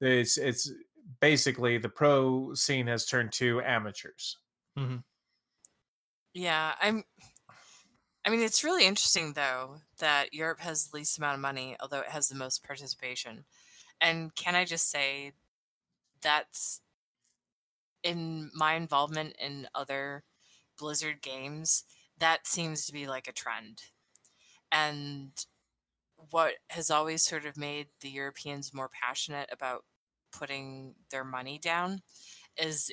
[0.00, 0.72] It's it's
[1.20, 4.38] basically the pro scene has turned to amateurs.
[4.78, 4.98] Mm-hmm.
[6.32, 7.04] Yeah, I'm
[8.24, 12.00] I mean, it's really interesting though that Europe has the least amount of money, although
[12.00, 13.44] it has the most participation.
[14.04, 15.32] And can I just say
[16.22, 16.82] that's
[18.02, 20.24] in my involvement in other
[20.78, 21.84] Blizzard games,
[22.18, 23.80] that seems to be like a trend.
[24.70, 25.30] And
[26.30, 29.84] what has always sort of made the Europeans more passionate about
[30.32, 32.02] putting their money down
[32.60, 32.90] is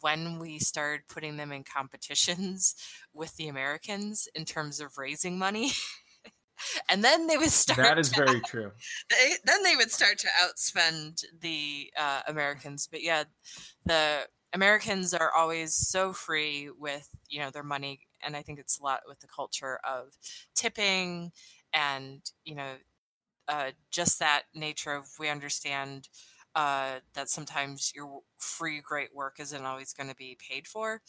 [0.00, 2.74] when we started putting them in competitions
[3.14, 5.70] with the Americans in terms of raising money.
[6.88, 7.78] and then they would start.
[7.78, 8.72] That is to, very true.
[9.10, 12.88] They, then they would start to outspend the uh, Americans.
[12.90, 13.24] But yeah,
[13.84, 18.78] the Americans are always so free with you know their money, and I think it's
[18.78, 20.16] a lot with the culture of
[20.54, 21.32] tipping
[21.72, 22.74] and you know
[23.48, 26.08] uh, just that nature of we understand
[26.54, 31.00] uh, that sometimes your free great work isn't always going to be paid for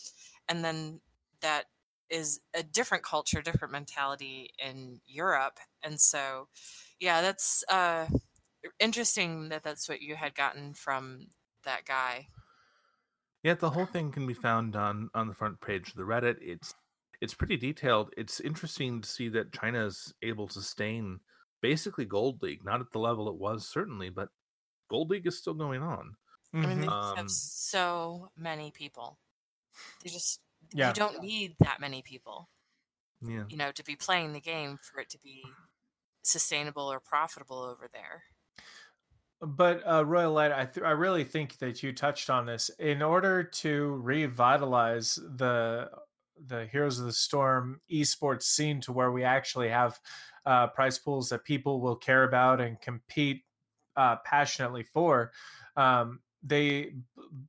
[0.47, 1.01] and then
[1.41, 1.65] that
[2.11, 6.47] is a different culture different mentality in europe and so
[6.99, 8.07] yeah that's uh,
[8.79, 11.27] interesting that that's what you had gotten from
[11.63, 12.27] that guy
[13.43, 16.37] yeah the whole thing can be found on on the front page of the reddit
[16.41, 16.73] it's
[17.21, 21.19] it's pretty detailed it's interesting to see that china is able to sustain
[21.61, 24.29] basically gold league not at the level it was certainly but
[24.89, 26.17] Gold League is still going on.
[26.63, 26.93] I mean, they Mhm.
[26.99, 29.19] just have Um, so many people.
[30.01, 30.41] They just
[30.73, 30.89] Yeah.
[30.89, 32.49] you don't need that many people,
[33.21, 33.43] Yeah.
[33.49, 35.43] you know, to be playing the game for it to be
[36.23, 38.23] sustainable or profitable over there.
[39.41, 42.69] But uh, Royalite, I th- I really think that you touched on this.
[42.77, 45.89] In order to revitalize the
[46.45, 49.99] the Heroes of the Storm esports scene to where we actually have
[50.45, 53.43] uh, prize pools that people will care about and compete
[53.95, 55.31] uh, passionately for,
[55.75, 56.95] um, they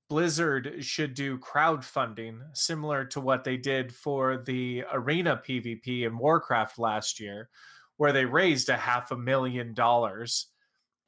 [0.09, 6.78] Blizzard should do crowdfunding similar to what they did for the arena PvP in Warcraft
[6.78, 7.51] last year,
[7.97, 10.53] where they raised a half a million dollars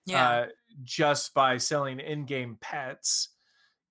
[0.06, 0.34] Yeah.
[0.44, 0.46] uh,
[0.82, 3.30] just by selling in-game pets,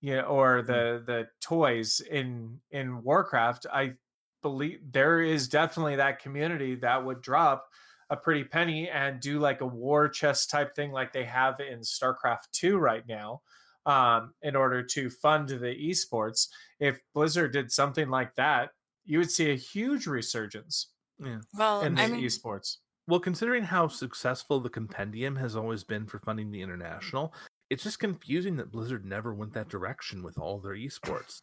[0.02, 3.66] you know, or the the toys in in Warcraft.
[3.72, 3.96] I
[4.42, 7.70] believe there is definitely that community that would drop
[8.10, 11.80] a pretty penny and do like a war chest type thing like they have in
[11.80, 13.42] StarCraft 2 right now
[13.86, 16.48] um, in order to fund the esports.
[16.80, 18.70] If Blizzard did something like that,
[19.06, 20.88] you would see a huge resurgence
[21.20, 21.40] Yeah.
[21.54, 22.78] well, in the I mean, esports.
[23.08, 27.34] Well, considering how successful the compendium has always been for funding the international,
[27.70, 31.40] it's just confusing that Blizzard never went that direction with all their esports.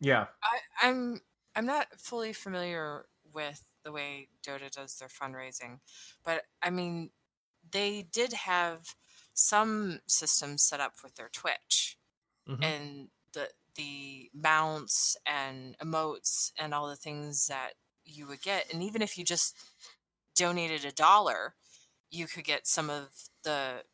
[0.00, 0.26] Yeah.
[0.42, 1.20] I, I'm
[1.54, 5.78] I'm not fully familiar with the way Dota does their fundraising,
[6.24, 7.10] but I mean,
[7.70, 8.82] they did have
[9.34, 11.98] some systems set up with their Twitch
[12.48, 12.62] Mhm.
[12.62, 17.74] and the the mounts and emotes and all the things that
[18.04, 19.56] you would get, and even if you just
[20.34, 21.54] donated a dollar,
[22.10, 23.84] you could get some of the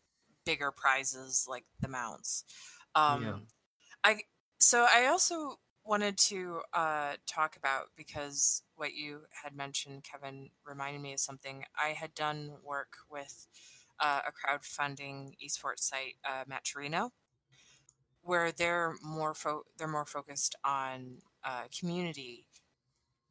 [0.45, 2.45] bigger prizes like the mounts.
[2.95, 3.39] Um, Yeah.
[4.05, 4.21] I
[4.59, 11.01] so I also wanted to uh, talk about because what you had mentioned, Kevin, reminded
[11.03, 11.65] me of something.
[11.83, 13.47] I had done work with
[14.01, 17.11] uh, a crowdfunding esports site, uh, Matcherino,
[18.23, 22.47] where they're more fo- they're more focused on uh, community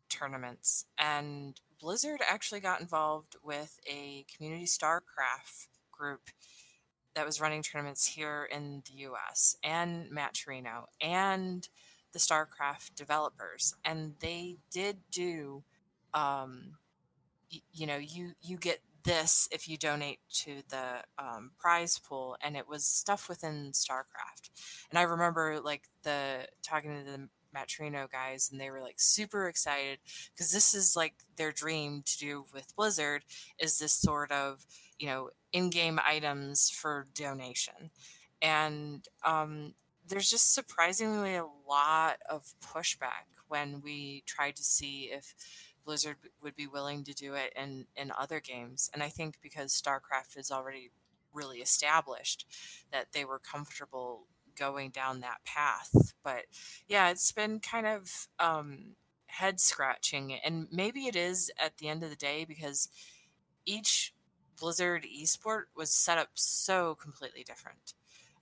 [0.09, 6.29] tournaments, and Blizzard actually got involved with a community StarCraft group
[7.17, 11.67] that was running tournaments here in the US and Matcherino and
[12.13, 13.73] the StarCraft developers.
[13.83, 15.63] And they did do,
[16.13, 16.77] um,
[17.49, 22.57] you know, you, you get this if you donate to the um, prize pool and
[22.57, 24.49] it was stuff within StarCraft.
[24.89, 29.47] And I remember like the talking to the Matcherino guys and they were like super
[29.47, 29.99] excited
[30.33, 33.23] because this is like their dream to do with Blizzard
[33.57, 34.65] is this sort of,
[34.99, 37.91] you know, in-game items for donation
[38.41, 39.73] and um,
[40.07, 45.33] there's just surprisingly a lot of pushback when we tried to see if
[45.87, 49.71] blizzard would be willing to do it in, in other games and i think because
[49.73, 50.91] starcraft is already
[51.33, 52.45] really established
[52.91, 56.45] that they were comfortable going down that path but
[56.87, 58.95] yeah it's been kind of um,
[59.27, 62.89] head scratching and maybe it is at the end of the day because
[63.65, 64.13] each
[64.59, 67.93] Blizzard esport was set up so completely different.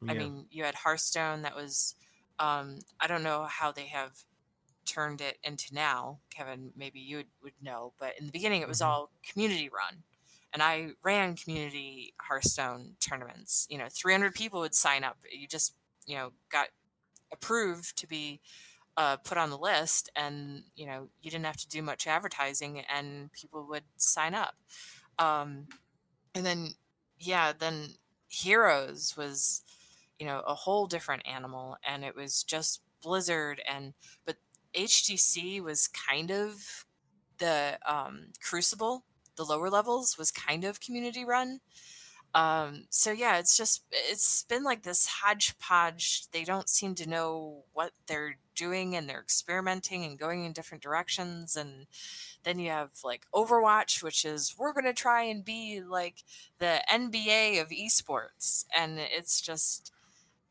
[0.07, 1.95] I mean, you had Hearthstone that was
[2.39, 4.25] um I don't know how they have
[4.85, 6.19] turned it into now.
[6.29, 8.85] Kevin, maybe you would, would know, but in the beginning it was Mhm.
[8.85, 10.03] all community run.
[10.53, 13.67] And I ran community Hearthstone tournaments.
[13.69, 15.17] You know, 300 people would sign up.
[15.29, 15.75] You just,
[16.05, 16.69] you know, got
[17.31, 18.39] approved to be
[18.97, 22.79] uh, put on the list, and you know you didn't have to do much advertising,
[22.81, 24.55] and people would sign up.
[25.19, 25.67] Um,
[26.33, 26.75] and then
[27.19, 27.95] yeah, then
[28.29, 29.63] Heroes was
[30.17, 33.93] you know a whole different animal, and it was just Blizzard, and
[34.25, 34.37] but
[34.75, 36.85] HGC was kind of
[37.37, 39.03] the um, Crucible,
[39.35, 41.59] the lower levels was kind of community run.
[42.33, 46.29] Um, so yeah, it's just it's been like this hodgepodge.
[46.31, 50.83] They don't seem to know what they're doing and they're experimenting and going in different
[50.83, 51.87] directions and
[52.45, 56.23] then you have like Overwatch, which is we're going to try and be like
[56.59, 58.65] the NBA of esports.
[58.77, 59.91] And it's just,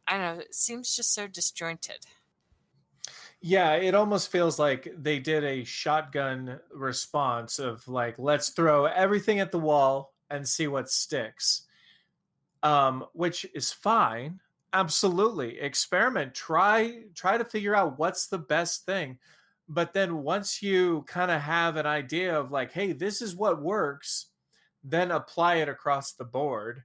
[0.06, 2.06] I don't know, it seems just so disjointed.
[3.46, 9.38] Yeah, it almost feels like they did a shotgun response of like, let's throw everything
[9.38, 11.66] at the wall and see what sticks.
[12.62, 14.40] Um, which is fine.
[14.72, 15.60] Absolutely.
[15.60, 16.34] Experiment.
[16.34, 19.18] Try try to figure out what's the best thing.
[19.68, 23.60] But then once you kind of have an idea of like, hey, this is what
[23.60, 24.28] works,
[24.82, 26.82] then apply it across the board.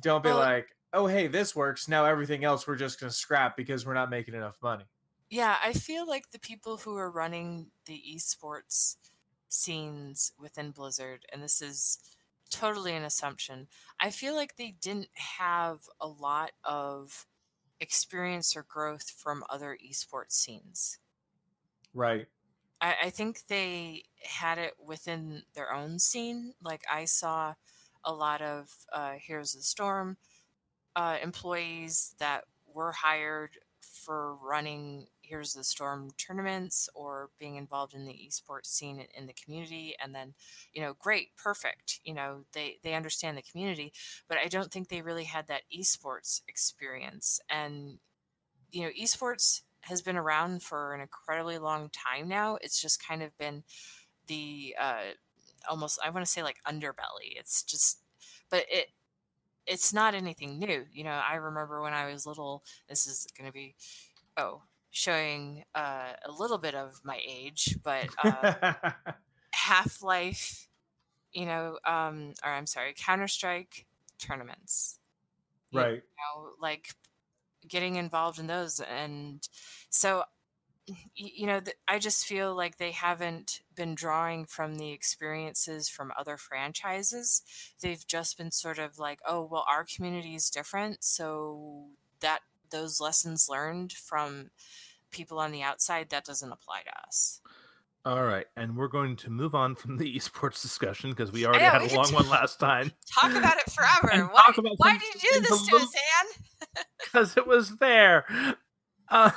[0.00, 1.88] Don't be Well- like, oh hey, this works.
[1.88, 4.86] Now everything else we're just gonna scrap because we're not making enough money.
[5.28, 8.96] Yeah, I feel like the people who are running the esports
[9.48, 11.98] scenes within Blizzard, and this is
[12.50, 13.68] totally an assumption,
[14.00, 17.26] I feel like they didn't have a lot of
[17.80, 20.98] experience or growth from other esports scenes.
[21.94, 22.28] Right.
[22.80, 26.54] I, I think they had it within their own scene.
[26.60, 27.54] Like I saw
[28.04, 30.16] a lot of uh, Heroes of the Storm
[30.96, 37.94] uh, employees that were hired for running Heroes of the Storm tournaments or being involved
[37.94, 39.94] in the esports scene in- in the community.
[40.02, 40.34] And then,
[40.72, 42.00] you know, great, perfect.
[42.04, 43.92] You know, they they understand the community,
[44.28, 47.40] but I don't think they really had that esports experience.
[47.48, 47.98] And
[48.72, 52.56] you know, esports has been around for an incredibly long time now.
[52.60, 53.62] It's just kind of been
[54.26, 55.12] the uh,
[55.68, 57.36] almost I want to say like underbelly.
[57.36, 58.00] It's just,
[58.50, 58.88] but it
[59.66, 60.84] it's not anything new.
[60.92, 62.64] You know, I remember when I was little.
[62.88, 63.74] This is going to be
[64.36, 64.62] oh
[64.94, 68.92] showing uh, a little bit of my age, but uh,
[69.52, 70.68] Half Life,
[71.32, 73.86] you know, um, or I'm sorry, Counter Strike
[74.18, 75.00] tournaments.
[75.72, 76.02] You right.
[76.36, 76.90] know, like
[77.66, 79.48] getting involved in those and
[79.88, 80.22] so
[81.16, 86.36] you know i just feel like they haven't been drawing from the experiences from other
[86.36, 87.40] franchises
[87.80, 91.86] they've just been sort of like oh well our community is different so
[92.20, 92.40] that
[92.74, 94.50] those lessons learned from
[95.10, 97.40] people on the outside that doesn't apply to us
[98.04, 101.64] All right, and we're going to move on from the esports discussion because we already
[101.64, 102.90] know, had we a long t- one last time.
[103.20, 107.46] talk about it forever why, why did you do this to us anne because it
[107.46, 108.24] was there.
[109.08, 109.30] Uh,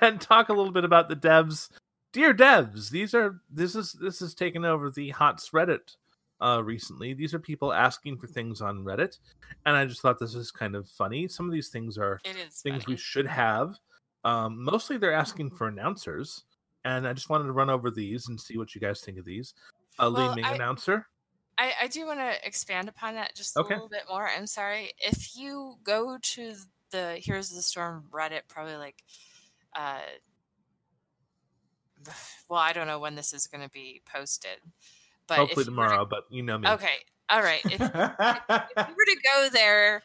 [0.00, 1.68] and talk a little bit about the devs.
[2.12, 5.96] Dear devs, these are this is this has taken over the hot Reddit
[6.40, 7.14] uh, recently.
[7.14, 9.18] These are people asking for things on Reddit,
[9.66, 11.28] and I just thought this is kind of funny.
[11.28, 12.20] Some of these things are
[12.62, 13.74] things we should have.
[14.24, 16.44] Um, mostly, they're asking for announcers,
[16.84, 19.24] and I just wanted to run over these and see what you guys think of
[19.24, 19.54] these.
[19.98, 21.06] A Well, Li Ming I- announcer.
[21.58, 23.74] I, I do want to expand upon that just Okay.
[23.74, 24.26] a little bit more.
[24.26, 24.92] I'm sorry.
[24.98, 26.54] If you go to
[26.90, 29.02] the Heroes of the Storm Reddit, probably like,
[29.76, 30.00] uh,
[32.48, 34.58] well, I don't know when this is going to be posted,
[35.30, 36.68] but Hopefully were to- tomorrow, but you know me.
[36.68, 36.96] okay,
[37.30, 37.64] all right.
[37.64, 40.02] If, if you were to go there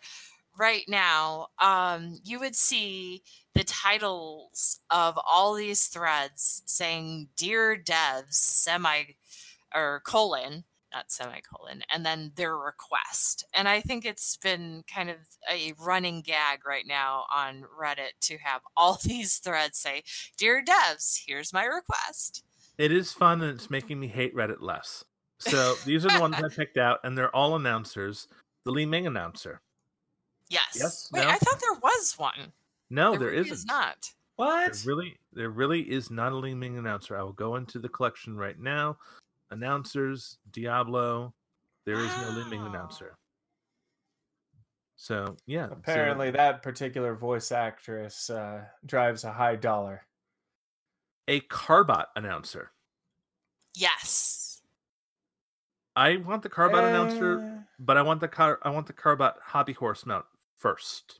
[0.58, 3.24] right now, um, you would see
[3.54, 9.04] the titles of all these threads saying "Dear Devs," semi
[9.74, 10.64] or colon,
[10.94, 13.46] not semicolon, and then their request.
[13.54, 15.18] And I think it's been kind of
[15.52, 20.04] a running gag right now on Reddit to have all these threads say,
[20.38, 22.44] "Dear Devs, here's my request."
[22.78, 25.06] It is fun and it's making me hate Reddit less.
[25.48, 28.28] So these are the ones I picked out, and they're all announcers.
[28.66, 29.62] The Li Ming announcer.
[30.50, 30.76] Yes.
[30.76, 31.10] Yes?
[31.12, 31.30] Wait, No?
[31.30, 32.52] I thought there was one.
[32.90, 33.54] No, there really isn't.
[33.54, 34.12] is not.
[34.36, 34.74] what?
[34.74, 37.18] There really, there really is not a Li Ming announcer.
[37.18, 38.98] I will go into the collection right now.
[39.52, 41.34] Announcers, Diablo.
[41.86, 43.16] There is no Li Ming announcer.
[44.98, 50.06] So yeah, so- Apparently, that particular voice actress uh, drives a high dollar.
[51.28, 52.72] a Carbot announcer.
[53.76, 54.55] Yes.
[55.96, 58.60] I want the Carbot announcer, but I want the car.
[58.64, 60.26] I want the Carbot hobby horse mount
[60.58, 61.20] first.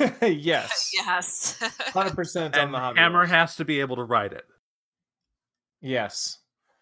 [0.00, 1.58] Uh, yes, Yes.
[1.92, 3.30] hundred percent on the hobby Hammer horse.
[3.30, 4.44] has to be able to ride it.
[5.80, 6.38] Yes,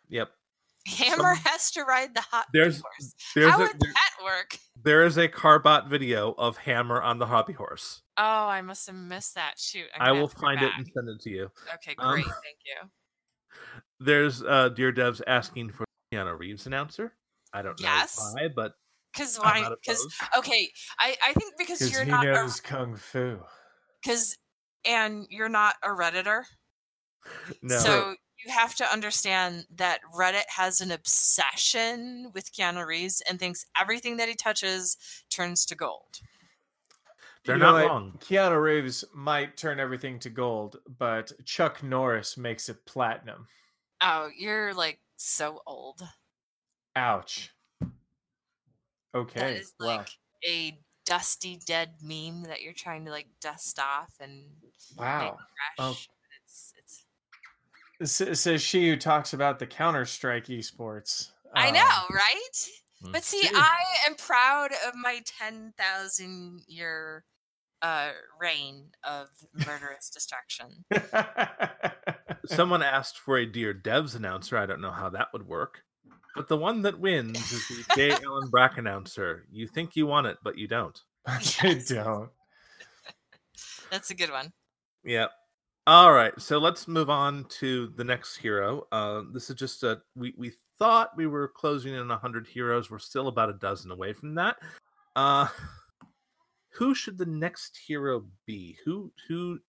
[0.09, 0.31] Yep.
[0.87, 3.15] Hammer Some- has to ride the hot There's horse.
[3.35, 4.59] there's How a, would there- that work?
[4.85, 8.03] there is a Carbot video of Hammer on the hobby horse.
[8.19, 9.55] Oh, I must have missed that.
[9.59, 9.87] Shoot.
[9.95, 11.51] I'm I gonna will have to go find it and send it to you.
[11.75, 12.25] Okay, um, great.
[12.27, 12.89] Thank you.
[13.99, 17.13] There's uh Dear Devs asking for Keanu Reeves announcer.
[17.55, 18.19] I don't know Yes.
[18.35, 18.75] why, but
[19.13, 19.69] Because why?
[19.81, 23.41] Because okay, I I think because Because you're he not knows kung fu.
[24.03, 24.37] because
[24.85, 26.45] and you're not a redditor.
[27.63, 27.79] no.
[27.79, 33.65] So you have to understand that Reddit has an obsession with Keanu Reeves and thinks
[33.79, 34.97] everything that he touches
[35.31, 36.21] turns to gold.
[37.45, 37.87] They're You not what?
[37.87, 38.13] wrong.
[38.19, 43.49] Keanu Reeves might turn everything to gold, but Chuck Norris makes it platinum.
[44.01, 46.01] Oh, you're like so old.
[46.97, 47.51] Ouch.
[47.81, 47.91] That
[49.15, 49.57] Okay.
[49.57, 49.87] is wow.
[49.87, 50.09] like
[50.47, 55.39] a dusty dead meme that you're trying to like dust off and make Wow.
[55.79, 55.93] Oh.
[55.93, 56.09] fresh.
[56.43, 57.05] It's it's
[58.01, 61.31] This it says she who talks about the Counter Strike esports.
[61.55, 62.69] I Um, know, right?
[63.13, 63.51] But see, Gee.
[63.55, 67.25] I am proud of my 10,000 year
[67.83, 69.29] uh, reign of
[69.67, 70.85] murderous destruction.
[72.47, 74.57] Someone asked for a Dear Devs announcer.
[74.57, 75.85] I don't know how that would work.
[76.35, 78.11] But the one that wins is the J.
[78.25, 79.47] Allen Brack announcer.
[79.51, 81.01] You think you want it, but you don't.
[81.27, 81.89] I Yes.
[81.89, 82.29] don't.
[83.91, 84.53] That's a good one.
[85.05, 85.27] Yeah.
[85.87, 86.33] All right.
[86.41, 88.87] So let's move on to the next hero.
[88.91, 92.91] Uh, this is just a we we thought we were closing in on hundred heroes.
[92.91, 94.57] We're still about a dozen away from that.
[95.15, 95.47] Uh,
[96.71, 98.77] who should the next hero be?
[98.85, 99.61] Who who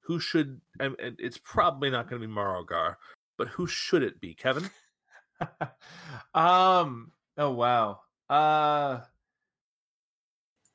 [0.00, 0.60] who should?
[0.80, 2.96] and and it's probably not going to be Marrowgar,
[3.36, 4.34] but who should it be?
[4.34, 4.70] Kevin.
[6.34, 7.12] Um.
[7.36, 8.00] Oh wow.
[8.28, 9.00] Uh.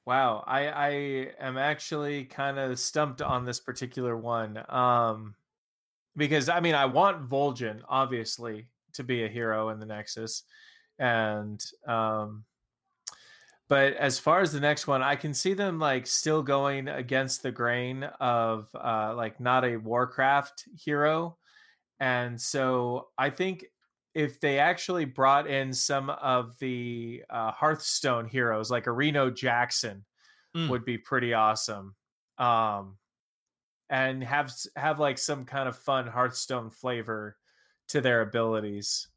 [0.05, 0.43] Wow.
[0.47, 0.89] I I
[1.39, 4.63] am actually kind of stumped on this particular one.
[4.69, 5.35] Um.
[6.15, 10.43] Because I mean, I want Vol'jin obviously to be a hero in the Nexus,
[10.99, 12.45] and um.
[13.69, 17.43] But as far as the next one, I can see them like still going against
[17.43, 21.37] the grain of uh like not a Warcraft hero.
[21.99, 23.65] And so I think
[24.13, 30.05] if they actually brought in some of the uh, Hearthstone heroes, like a Reno Jackson,
[30.55, 30.69] Mm.
[30.69, 31.95] would be pretty awesome.
[32.37, 32.97] Um,
[33.89, 37.37] and have have like some kind of fun Hearthstone flavor
[37.89, 39.07] to their abilities.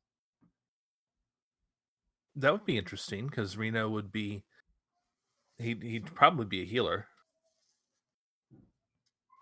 [2.36, 4.44] That would be interesting because Reno would be.
[5.58, 7.06] He'd he'd probably be a healer.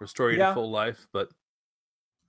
[0.00, 0.48] Restore you Yeah.
[0.48, 1.30] to full life, but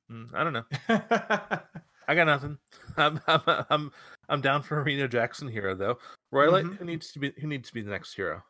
[0.09, 0.65] mm, I don't know.
[2.09, 2.57] I got nothing.
[2.97, 3.91] I'm I'm I'm
[4.29, 5.99] I'm down for a Reno Jackson hero though.
[6.33, 6.77] Royalite, Mhm.
[6.77, 8.41] who needs to be who needs to be the next hero?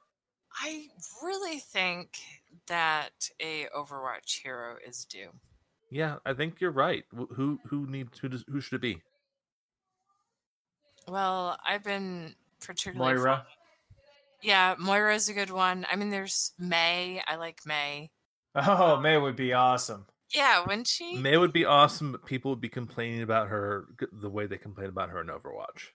[0.64, 0.88] I
[1.22, 2.18] really think
[2.68, 5.30] that a Overwatch hero is due.
[5.92, 7.04] Yeah, I think you're right.
[7.36, 9.02] Who who needs who does who should it be?
[11.08, 13.36] Well, I've been particularly Moira.
[13.38, 13.48] fond-
[14.42, 15.86] Yeah, is a good one.
[15.92, 17.22] I mean, there's Mei.
[17.28, 18.10] I like Mei.
[18.56, 20.06] Oh, Mei would be awesome.
[20.34, 21.18] Yeah, wouldn't she?
[21.18, 24.88] Mei would be awesome, but people would be complaining about her the way they complain
[24.90, 25.88] about her in Overwatch.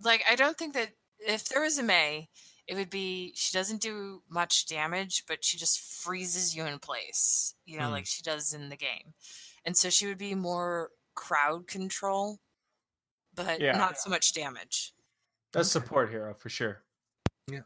[0.00, 2.28] like I don't think that if there was a Mei,
[2.68, 7.54] it would be she doesn't do much damage, but she just freezes you in place,
[7.64, 7.92] you know, Hmm.
[7.92, 9.14] like she does in the game.
[9.64, 12.38] And so she would be more crowd control,
[13.34, 13.76] but Yeah.
[13.76, 14.92] not so much damage.
[15.52, 16.84] That's support hero for sure.
[17.50, 17.62] Yeah.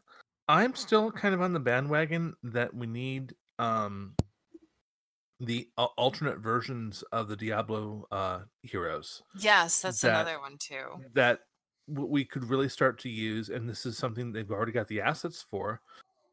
[0.47, 4.15] I'm still kind of on the bandwagon that we need um
[5.45, 11.03] the al- alternate versions of the Diablo uh heroes Yes, that's That- another one too.
[11.13, 11.41] that
[11.87, 15.41] we could really start to use and this is something they've already got the assets
[15.49, 15.81] for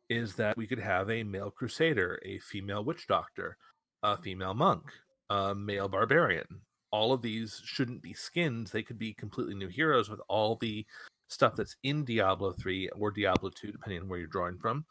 [0.08, 3.56] is that we could have a male crusader, a female witch doctor,
[4.02, 4.82] a female monk,
[5.30, 6.46] a male barbarian.
[6.92, 8.72] All of these shouldn't be skins.
[8.72, 10.84] They could be completely new heroes with all the
[11.28, 14.84] stuff that's in Diablo 3 or Diablo 2, depending on where you're drawing from.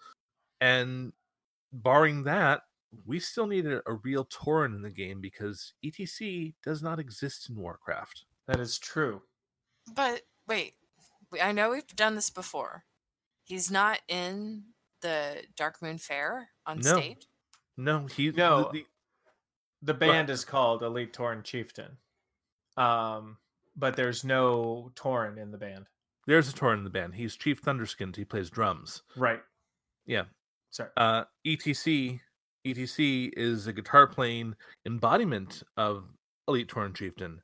[0.62, 1.12] And
[1.74, 2.62] barring that,
[3.06, 7.50] we still need a, a real Tauren in the game because ETC does not exist
[7.50, 8.26] in Warcraft.
[8.48, 9.22] That is true.
[9.96, 10.74] But wait,
[11.42, 12.86] I know we've done this before.
[13.44, 14.64] He's not in
[15.02, 16.94] the Darkmoon Faire on No.
[16.98, 17.28] stage.
[17.78, 18.64] No, he No.
[18.64, 18.86] the- the-
[19.82, 21.98] The band is called Elite Tauren Chieftain.
[22.76, 23.38] Um,
[23.78, 25.88] but there's no Tauren in the band.
[26.28, 27.16] there's a Tauren in the band.
[27.16, 28.16] He's Chief Thunderskins.
[28.18, 29.02] He plays drums.
[29.16, 29.42] Right.
[30.06, 30.26] Yeah.
[30.70, 30.92] Sorry.
[30.98, 32.22] Uh, ETC
[32.66, 34.56] ETC is a guitar playing
[34.86, 36.06] embodiment of
[36.48, 37.42] Elite Tauren Chieftain,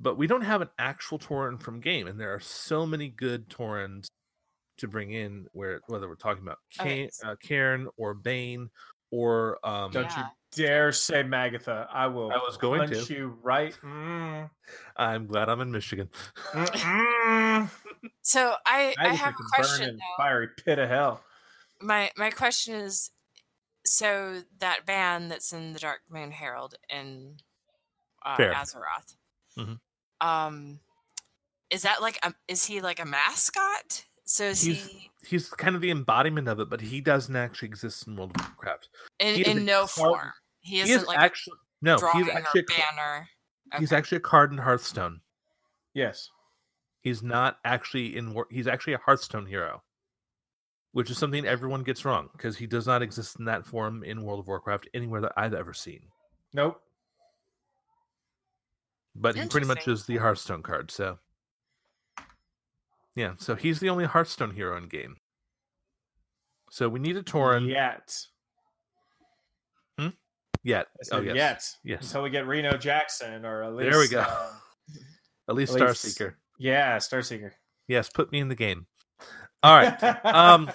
[0.00, 3.48] but we don't have an actual Tauren from game, and there are so many good
[3.48, 4.08] Taurens
[4.78, 5.46] to bring in.
[5.52, 8.70] Where whether we're talking about Okay, uh, Cairn or Bane
[9.10, 10.18] or um, Don't Yeah.
[10.18, 10.24] you
[10.64, 11.86] dare say Magatha.
[11.92, 13.14] I will I was going punch to.
[13.14, 13.78] you right.
[13.82, 14.50] Mm,
[14.96, 16.08] I'm glad I'm in Michigan.
[18.22, 20.22] So I, I wish have a question though.
[20.22, 21.22] Fiery pit of hell.
[21.80, 23.10] My my question is,
[23.84, 27.36] so that band that's in the Dark Moon Herald in
[28.24, 28.52] uh, Fair.
[28.54, 29.16] Azeroth,
[29.58, 29.78] Mhm.
[30.20, 30.80] um,
[31.70, 34.04] is that like a, is he like a mascot?
[34.24, 37.68] So is He's- he He's kind of the embodiment of it, but he doesn't actually
[37.68, 38.90] exist in World of Warcraft.
[39.20, 40.32] in, he is a in no card- form?
[40.60, 41.94] He He isn't is like actually no.
[42.12, 43.28] He's actually a, ca- banner.
[43.78, 45.20] he's actually a card in Hearthstone.
[45.94, 46.28] Yes.
[47.00, 48.34] He's not actually in.
[48.34, 49.82] War- He's actually a Hearthstone hero,
[50.94, 54.22] which is something everyone gets wrong because he does not exist in that form in
[54.22, 56.00] World of Warcraft anywhere that I've ever seen.
[56.52, 56.80] Nope.
[59.16, 60.90] But he pretty much is the Hearthstone card.
[60.90, 61.18] So
[63.16, 65.16] yeah, so he's the only Hearthstone hero in game.
[66.70, 68.16] So we need a Tauren Yet.
[69.98, 70.08] Hmm.
[70.64, 70.86] yet.
[71.12, 71.62] I Oh yes, Yet.
[71.84, 72.02] yes.
[72.04, 73.90] Until we get Reno Jackson or at least.
[73.90, 74.20] There we go.
[74.20, 74.96] um,
[75.48, 76.34] At least at least- Starseeker.
[76.58, 77.50] yeah, Starseeker.
[77.86, 78.86] Yes, put me in the game.
[79.62, 80.02] All right.
[80.24, 80.70] um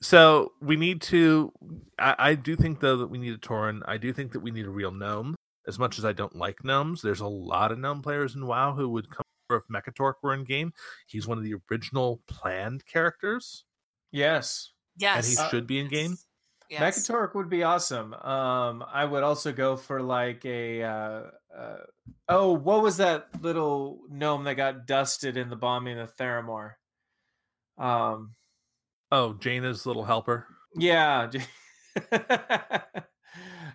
[0.00, 1.52] so we need to
[1.98, 3.80] I, I do think though that we need a Tauren.
[3.86, 5.34] I do think that we need a real gnome.
[5.66, 8.72] As much as I don't like gnomes, there's a lot of gnome players in WoW
[8.74, 10.72] who would come over if Mekkatorque were in game.
[11.06, 13.64] He's one of the original planned characters,
[14.10, 14.70] yes.
[14.96, 16.16] yes, and he Uh, should be in game.
[16.70, 16.80] yes.
[17.06, 18.14] Mekkatorque would be awesome.
[18.14, 20.82] Um, I would also go for like a.
[20.84, 21.22] Uh,
[21.54, 21.76] uh,
[22.30, 26.74] oh, what was that little gnome that got dusted in the bombing of Theramore?
[27.76, 28.34] Um,
[29.10, 30.46] Oh, Jaina's little helper.
[30.76, 31.30] yeah.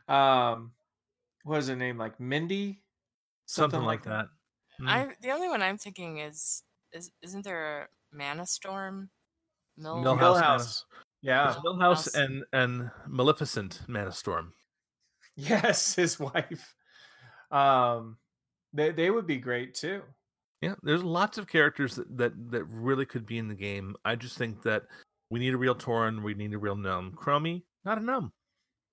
[0.07, 0.71] um,
[1.43, 1.97] what is her name?
[1.97, 2.81] Like Mindy?
[3.45, 4.27] Something, like that.
[4.81, 4.87] Mm.
[4.87, 6.63] I the only one I'm thinking is
[6.93, 9.09] is isn't there a Manastorm?
[9.77, 10.19] Mil- Millhouse.
[10.19, 10.83] Millhouse.
[11.21, 11.51] Yeah.
[11.51, 14.53] It's Millhouse and and Millificent Mana Storm.
[15.35, 16.75] Yes, his wife.
[17.49, 18.17] Um,
[18.71, 20.03] they they would be great too.
[20.61, 23.95] Yeah, there's lots of characters that, that that really could be in the game.
[24.05, 24.83] I just think that
[25.33, 27.11] we need a real Tauren, we need a real gnome.
[27.13, 28.31] Chromie, not a gnome.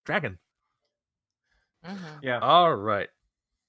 [0.06, 0.38] Dragon.
[1.84, 2.18] Mhm.
[2.22, 2.38] Yeah.
[2.38, 3.10] All right.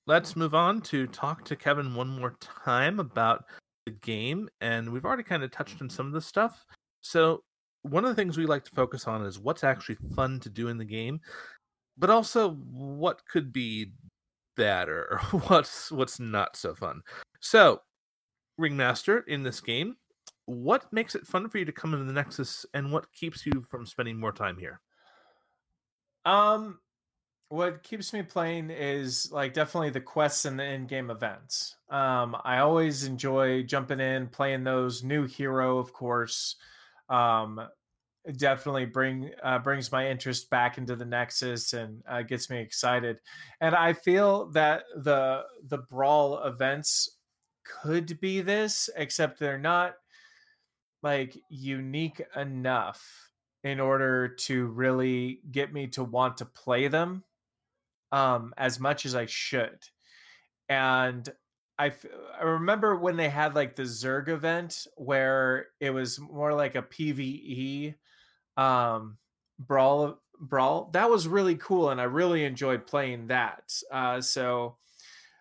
[0.07, 3.43] Let's move on to talk to Kevin one more time about
[3.86, 4.49] the game.
[4.61, 6.65] And we've already kind of touched on some of this stuff.
[7.01, 7.43] So,
[7.82, 10.69] one of the things we like to focus on is what's actually fun to do
[10.69, 11.19] in the game,
[11.97, 13.91] but also what could be
[14.55, 17.01] better, what's what's not so fun.
[17.41, 17.82] So,
[18.57, 19.97] Ringmaster in this game,
[20.52, 23.64] what makes it fun for you to come into the Nexus and what keeps you
[23.70, 24.82] from spending more time here?
[26.26, 26.80] Um,
[27.49, 31.76] what keeps me playing is like definitely the quests and the in-game events.
[31.89, 36.56] Um, I always enjoy jumping in, playing those new hero, of course.
[37.10, 37.60] Um,
[38.38, 43.20] definitely bring uh, brings my interest back into the Nexus and uh, gets me excited.
[43.60, 47.18] And I feel that the the brawl events
[47.64, 49.95] could be this, except they're not
[51.02, 53.32] like unique enough
[53.64, 57.24] in order to really get me to want to play them
[58.12, 59.80] um as much as I should.
[60.68, 61.28] And
[61.78, 61.93] I
[62.39, 66.82] I remember when they had like the Zerg event where it was more like a
[66.84, 67.95] PvE
[68.58, 69.18] um
[69.60, 73.72] brawl brawl that was really cool and I really enjoyed playing that.
[73.91, 74.78] Uh so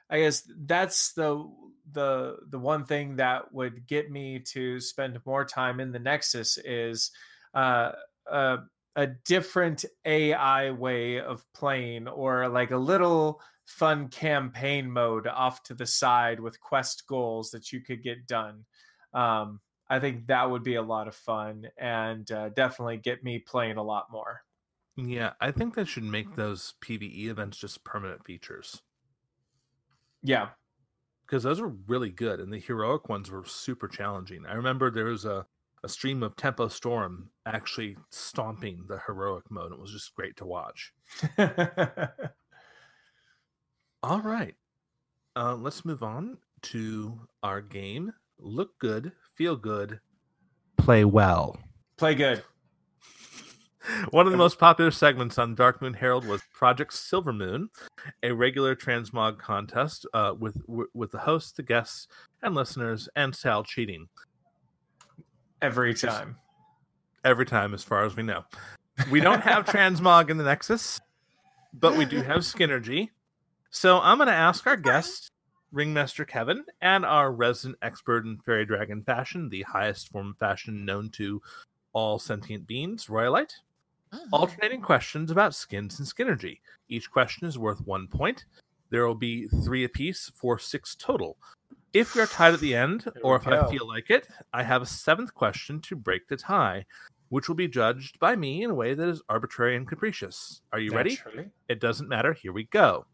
[0.09, 1.49] I guess that's the
[1.93, 6.59] the the one thing that would get me to spend more time in the Nexus
[6.59, 7.11] is
[7.55, 7.93] uh,
[8.27, 8.59] a,
[8.97, 15.75] a different AI way of playing, or like a little fun campaign mode off to
[15.75, 18.65] the side with quest goals that you could get done.
[19.15, 23.39] Um, I think that would be a lot of fun and uh, definitely get me
[23.41, 24.43] playing a lot more.
[24.97, 28.83] Yeah, I think they should make those PvE events just permanent features
[30.23, 30.51] Yeah,
[31.31, 34.45] because those were really good, and the heroic ones were super challenging.
[34.47, 35.47] I remember there was a,
[35.85, 39.71] a stream of Tempo Storm actually stomping the heroic mode.
[39.71, 40.93] It was just great to watch.
[44.03, 44.57] All right,
[45.37, 48.13] uh, let's move on to our game.
[48.41, 50.01] Look good, feel good,
[50.79, 51.61] play well.
[51.97, 52.43] play good.
[54.11, 57.71] One of the most popular segments on Darkmoon Herald was Project Silver Moon,
[58.23, 60.61] a regular transmog contest uh, with
[60.95, 62.09] with the hosts, the guests,
[62.43, 64.09] and listeners, and Sal cheating
[65.63, 66.37] every time.
[67.25, 68.45] every time, as far as we know.
[69.11, 71.01] We don't have transmog in the Nexus,
[71.73, 73.11] but we do have Skinergy.
[73.71, 75.31] So I'm going to ask our guest,
[75.73, 80.85] Ringmaster Kevin, and our resident expert in fairy dragon fashion, the highest form of fashion
[80.85, 81.41] known to
[81.93, 83.55] all sentient beings, Royalite.
[84.13, 84.29] Mhm.
[84.33, 86.61] Alternating questions about skins and Skinergy.
[86.89, 88.45] Each question is worth one point.
[88.91, 91.39] There will be three apiece for six total.
[91.93, 94.83] If we are tied at the end, or if I feel like it, I have
[94.83, 96.87] a seventh question to break the tie,
[97.29, 100.63] which will be judged by me in a way that is arbitrary and capricious.
[100.73, 101.11] Are you ready?
[101.69, 102.33] It doesn't matter.
[102.33, 103.07] Here we go.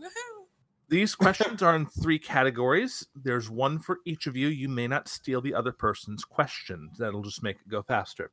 [0.00, 0.46] Woohoo.
[0.88, 1.14] These
[1.54, 3.06] questions are in three categories.
[3.14, 4.48] There's one for each of you.
[4.48, 6.90] You may not steal the other person's question.
[6.98, 8.30] That'll just make it go faster.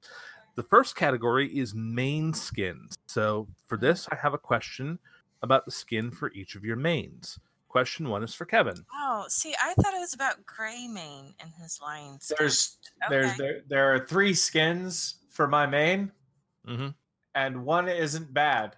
[0.55, 2.95] The first category is main skins.
[3.07, 4.99] So for this, I have a question
[5.41, 7.39] about the skin for each of your mains.
[7.69, 8.83] Question one is for Kevin.
[8.93, 12.31] Oh, see, I thought it was about Greymane and his lions.
[12.37, 12.77] There's
[13.09, 13.37] there's Okay.
[13.37, 16.11] there there are three skins for my main,
[16.67, 16.95] Mhm.
[17.35, 18.75] and one isn't bad.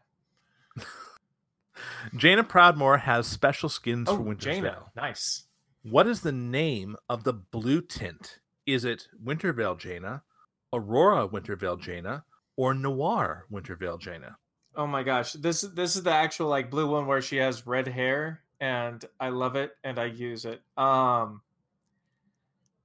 [2.16, 4.92] Jaina Proudmoore has special skins Oh, for Winter's Jaina, Veil.
[4.96, 5.46] nice.
[5.84, 8.40] What is the name of the blue tint?
[8.68, 10.24] Is it Wintervale Jaina,
[10.74, 12.24] Aurora Wintervale Jaina,
[12.56, 14.38] or Noir Wintervale Jaina?
[14.76, 17.88] Oh my gosh, this this is the actual like blue one where she has red
[17.88, 20.62] hair, and I love it and I use it.
[20.78, 21.42] Um,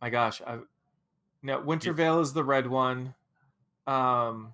[0.01, 0.59] my gosh, I
[1.43, 3.15] no Wintervale is the red one.
[3.87, 4.53] Um,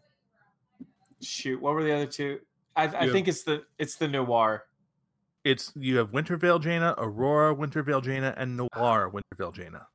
[1.22, 2.40] shoot, what were the other two?
[2.76, 4.64] I, I think it's the it's the noir.
[5.44, 9.86] It's you have Wintervale Jaina, Aurora Wintervale Jaina, and Noir Wintervale Jaina.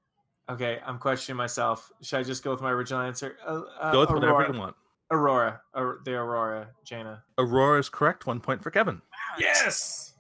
[0.50, 1.92] Okay, I'm questioning myself.
[2.02, 3.38] Should I just go with my original answer?
[3.46, 4.76] Uh, uh, Go with whatever Aurora, you want.
[5.12, 7.24] Aurora, Aur- the Aurora, Jaina.
[7.38, 8.26] Aurora is correct.
[8.28, 8.96] One point for Kevin.
[8.96, 10.14] Wow, Yes.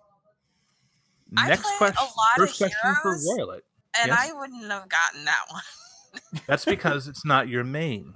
[1.38, 2.08] I Next played a question.
[2.18, 3.28] lot of First question for heroes.
[3.38, 3.62] Royalite.
[4.02, 4.30] And Yes.
[4.30, 5.64] I wouldn't have gotten that one.
[6.48, 8.14] That's because it's not your main.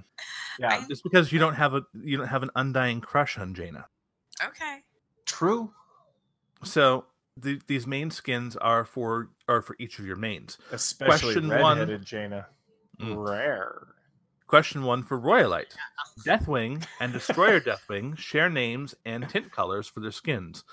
[0.59, 3.53] Yeah, I- It's because you don't have a you don't have an undying crush on
[3.53, 3.88] Jaina.
[4.43, 4.84] Okay.
[5.26, 5.72] true.
[6.64, 7.05] So
[7.42, 10.58] the, these main skins are for are for each of your mains.
[10.72, 11.78] Especially Question one.
[11.80, 12.48] redheaded Jaina.
[13.02, 13.28] Mm.
[13.28, 13.88] Rare.
[14.48, 15.76] Question one for Royalite.
[16.26, 20.66] Deathwing and Destroyer Deathwing share names and tint colors for their skins.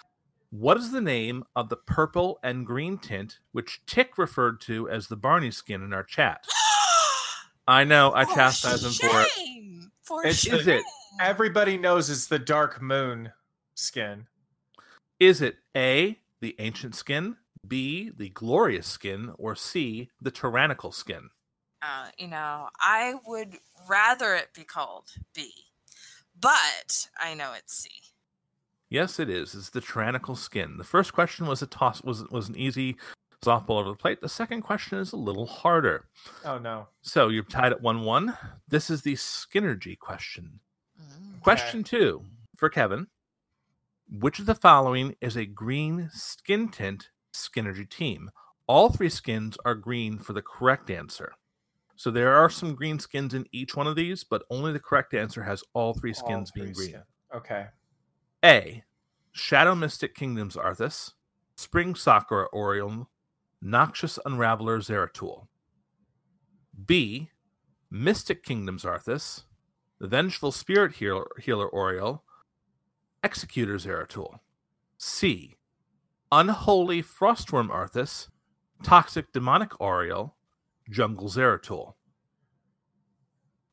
[0.50, 5.06] What is the name of the purple and green tint which Tick referred to as
[5.06, 6.44] the Barney skin in our chat?
[7.68, 9.28] I know, I For chastise him for it.
[10.02, 10.54] For It's shame.
[10.54, 10.82] Is it?
[11.20, 13.30] Everybody knows it's the Dark Moon
[13.74, 14.26] skin.
[15.20, 17.36] Is it A, the ancient skin,
[17.66, 21.30] B, the glorious skin, or C, the tyrannical skin?
[21.82, 23.56] Uh, you know, I would
[23.88, 25.52] rather it be called B,
[26.40, 27.90] but I know it's C.
[28.90, 29.54] Yes, it is.
[29.54, 30.76] It's the tyrannical skin.
[30.78, 32.96] The first question was a toss was was an easy
[33.44, 34.20] softball over the plate.
[34.20, 36.06] The second question is a little harder.
[36.44, 36.88] Oh no.
[37.02, 38.36] So you're tied at one one.
[38.66, 40.60] This is the Skinergy question.
[41.00, 41.42] Mm.
[41.42, 42.22] Question two
[42.56, 43.06] for Kevin.
[44.10, 48.30] Which of the following is a green skin tint Skinergy team?
[48.66, 51.32] All three skins are green for the correct answer.
[51.96, 55.14] So there are some green skins in each one of these, but only the correct
[55.14, 56.88] answer has all three All skins three being green.
[56.90, 57.02] skin.
[57.34, 57.66] Okay.
[58.44, 58.84] A.
[59.32, 61.12] Shadow Mystic Kingdoms Arthas,
[61.56, 63.08] Spring Sakura Auriel,
[63.60, 65.46] Noxious Unraveler Zeratul.
[66.86, 67.30] B.
[67.90, 69.42] Mystic Kingdoms Arthas,
[69.98, 72.22] the Vengeful Spirit Healer, Healer Auriel,
[73.28, 74.38] Executor Zeratul.
[74.96, 75.54] C.
[76.32, 78.28] Unholy Frostworm Arthas,
[78.82, 80.32] Toxic Demonic Auriel,
[80.88, 81.92] Jungle Zeratul.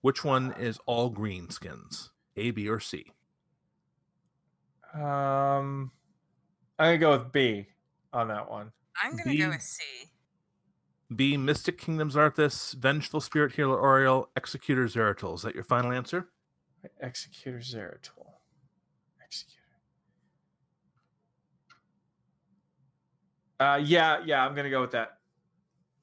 [0.01, 2.11] Which one is all green skins?
[2.35, 3.05] A, B, or C?
[4.93, 5.89] Um,
[6.77, 7.67] I'm gonna go with B
[8.11, 8.73] on that one.
[9.01, 9.37] I'm gonna B.
[9.37, 9.83] go with C.
[11.15, 11.37] B.
[11.37, 15.35] Mystic Kingdoms Arthas, Vengeful Spirit Healer Auriel, Executor Zeratul.
[15.35, 16.27] Is that your final answer?
[16.99, 18.24] Executor Zeratul.
[19.25, 19.61] Executor.
[23.59, 25.19] Uh, yeah, yeah, I'm gonna go with that.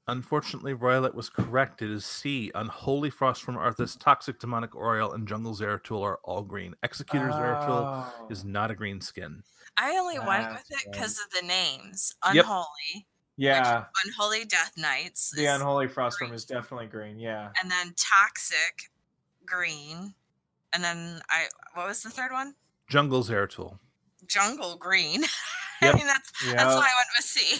[0.08, 1.80] Unfortunately, Royalite was correct.
[1.80, 2.50] It is C.
[2.54, 6.74] Unholy Frost from Arthas, Toxic Demonic Auriel, and Jungle Zeratul are all green.
[6.82, 8.26] Executor Zeratul Oh.
[8.28, 9.42] is not a green skin.
[9.76, 12.14] I only went with it because of the names.
[12.32, 12.44] Yep.
[12.44, 17.18] Unholy, Yeah, Unholy Death Knights, the is- unholy from is definitely green.
[17.18, 17.50] Yeah.
[17.62, 18.90] and then Toxic,
[19.46, 20.14] green,
[20.72, 21.48] and then I.
[21.74, 22.54] What was the third one?
[22.92, 23.78] Jungle Zeratul.
[24.28, 25.24] Jungle green.
[25.80, 25.94] Yep.
[25.94, 26.52] I mean, that's Yeah.
[26.54, 27.58] that's why I went with C.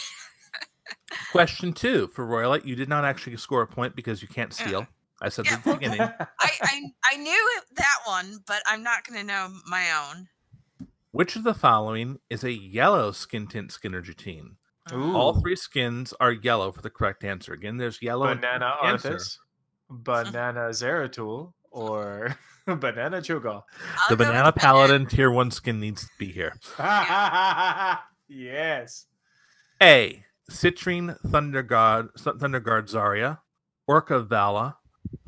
[1.33, 2.65] Question two for Royalite.
[2.65, 4.87] You did not actually score a point because you can't steal.
[5.21, 6.01] I said Yeah, at the beginning.
[6.41, 6.83] I, I
[7.13, 10.29] I knew that one, but I'm not gonna know my own.
[11.11, 14.57] Which of the following is a yellow skin tint Skinergy team?
[14.93, 15.17] Ooh.
[15.17, 17.53] All three skins are yellow for the correct answer.
[17.53, 18.27] Again, there's yellow.
[18.29, 19.17] and Banana answer.
[19.17, 19.39] Arthas,
[19.91, 22.37] Banana Zeratul, or
[22.67, 23.63] Banana Cho'Gall.
[24.09, 26.55] The go Banana Paladin tier one skin needs to be here.
[28.29, 29.07] yes.
[29.83, 30.25] A.
[30.51, 33.39] Citrine thunder god Thunderguard, Thunderguard Zarya,
[33.87, 34.77] Orca Valla,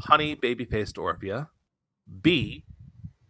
[0.00, 1.48] Honey Babyfaced Orphea.
[2.22, 2.64] B.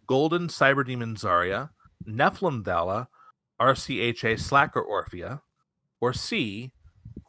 [0.07, 1.69] Golden Cyber Demon Zarya,
[2.07, 3.07] Nephilim Valla,
[3.59, 5.41] RCHA Slacker Orphea,
[6.01, 6.71] or C.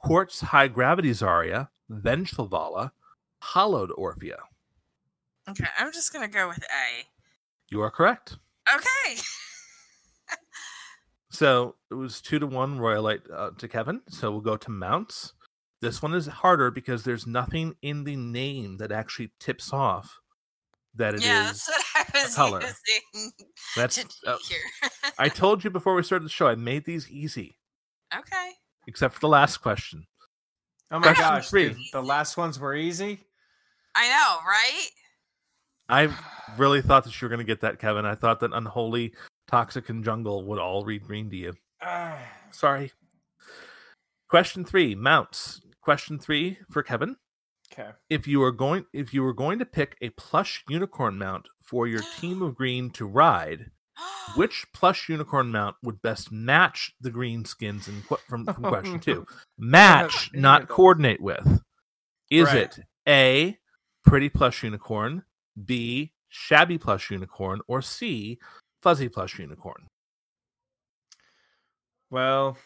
[0.03, 2.93] Quartz High Gravity Zarya, Vengeful Valla,
[3.41, 4.39] Hollowed Orphea?
[5.49, 7.05] Okay, I'm just gonna go with A.
[7.71, 8.37] You are correct.
[8.75, 9.21] Okay.
[11.29, 14.01] So it was two to one Royalite uh, to Kevin.
[14.09, 15.35] So we'll go to mounts.
[15.83, 20.19] This one is harder because there's nothing in the name that actually tips off
[20.95, 21.27] that it is.
[21.27, 22.63] yeah, that's what I was color.
[22.63, 23.33] using
[23.77, 23.97] That's.
[23.97, 24.91] to uh, here.
[25.19, 26.47] I told you before we started the show.
[26.47, 27.59] I made these easy,
[28.17, 28.53] okay.
[28.87, 30.07] except for the last question.
[30.91, 31.69] Oh my Question gosh, three.
[31.69, 33.19] dude, the last ones were easy.
[33.95, 34.89] I know, right?
[35.89, 36.09] I
[36.57, 38.05] really thought that you were going to get that, Kevin.
[38.07, 39.15] I thought that unholy,
[39.47, 41.55] toxic, and jungle would all read green to you.
[41.83, 42.19] Ah,
[42.51, 42.93] Sorry.
[44.29, 45.61] Question three: mounts.
[45.81, 47.17] Question three for Kevin.
[47.73, 47.91] okay.
[48.11, 51.87] if you are going if you were going to pick a plush unicorn mount for
[51.87, 53.71] your team of green to ride,
[54.35, 59.27] which plush unicorn mount would best match the green skins in from, from question two?
[59.59, 61.63] Match, not coordinate with.
[62.31, 62.57] Is Right.
[62.57, 63.59] it A,
[64.05, 65.23] pretty plush unicorn,
[65.65, 68.39] B, shabby plush unicorn, or C,
[68.83, 69.89] fuzzy plush unicorn?
[72.11, 72.57] Well,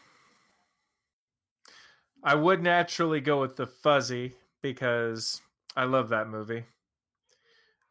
[2.23, 5.43] I would naturally go with the fuzzy because
[5.77, 6.65] I love that movie.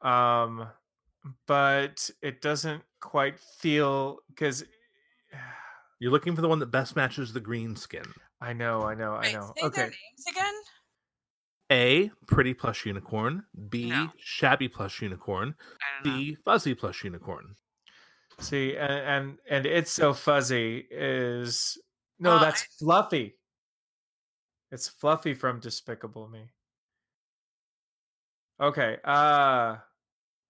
[0.02, 0.70] Um,
[1.48, 4.64] but it doesn't quite feel because
[6.00, 8.14] You're looking for the one that best matches the green skin.
[8.42, 9.56] I know, I know, I know.
[9.56, 10.59] say their Okay, names again.
[11.72, 14.10] A, pretty plush unicorn, B, No.
[14.20, 15.56] shabby plush unicorn,
[16.04, 16.04] I.
[16.04, 17.56] C, fuzzy plush unicorn.
[18.40, 21.78] see, and and, and it's so fuzzy is
[22.20, 23.36] no, Well, that's fluffy.
[24.72, 26.50] It's fluffy from Despicable Me.
[28.62, 29.78] Okay, uh,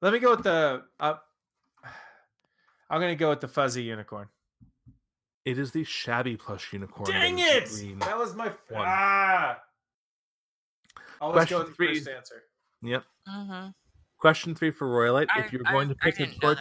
[0.02, 0.84] let me go with the.
[1.00, 1.16] Uh,
[2.90, 4.28] I'm gonna go with the fuzzy unicorn.
[5.46, 7.12] It is the shabby plush unicorn.
[7.12, 8.00] that Dang it!
[8.00, 8.86] That was my one.
[8.88, 9.58] ah.
[11.22, 11.96] Always Question go with the three.
[11.96, 12.44] first answer.
[12.82, 13.04] Yep.
[13.28, 13.70] Mm-hmm.
[14.18, 15.28] Question three for Royalite.
[15.36, 16.56] I, If you're I- going to pick a didn't toy,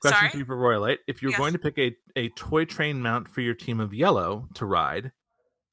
[0.00, 0.30] question Sorry?
[0.30, 0.98] three for Royalite.
[1.06, 1.38] If you're Yes.
[1.40, 5.12] going to pick a, a toy train mount for your team of yellow to ride,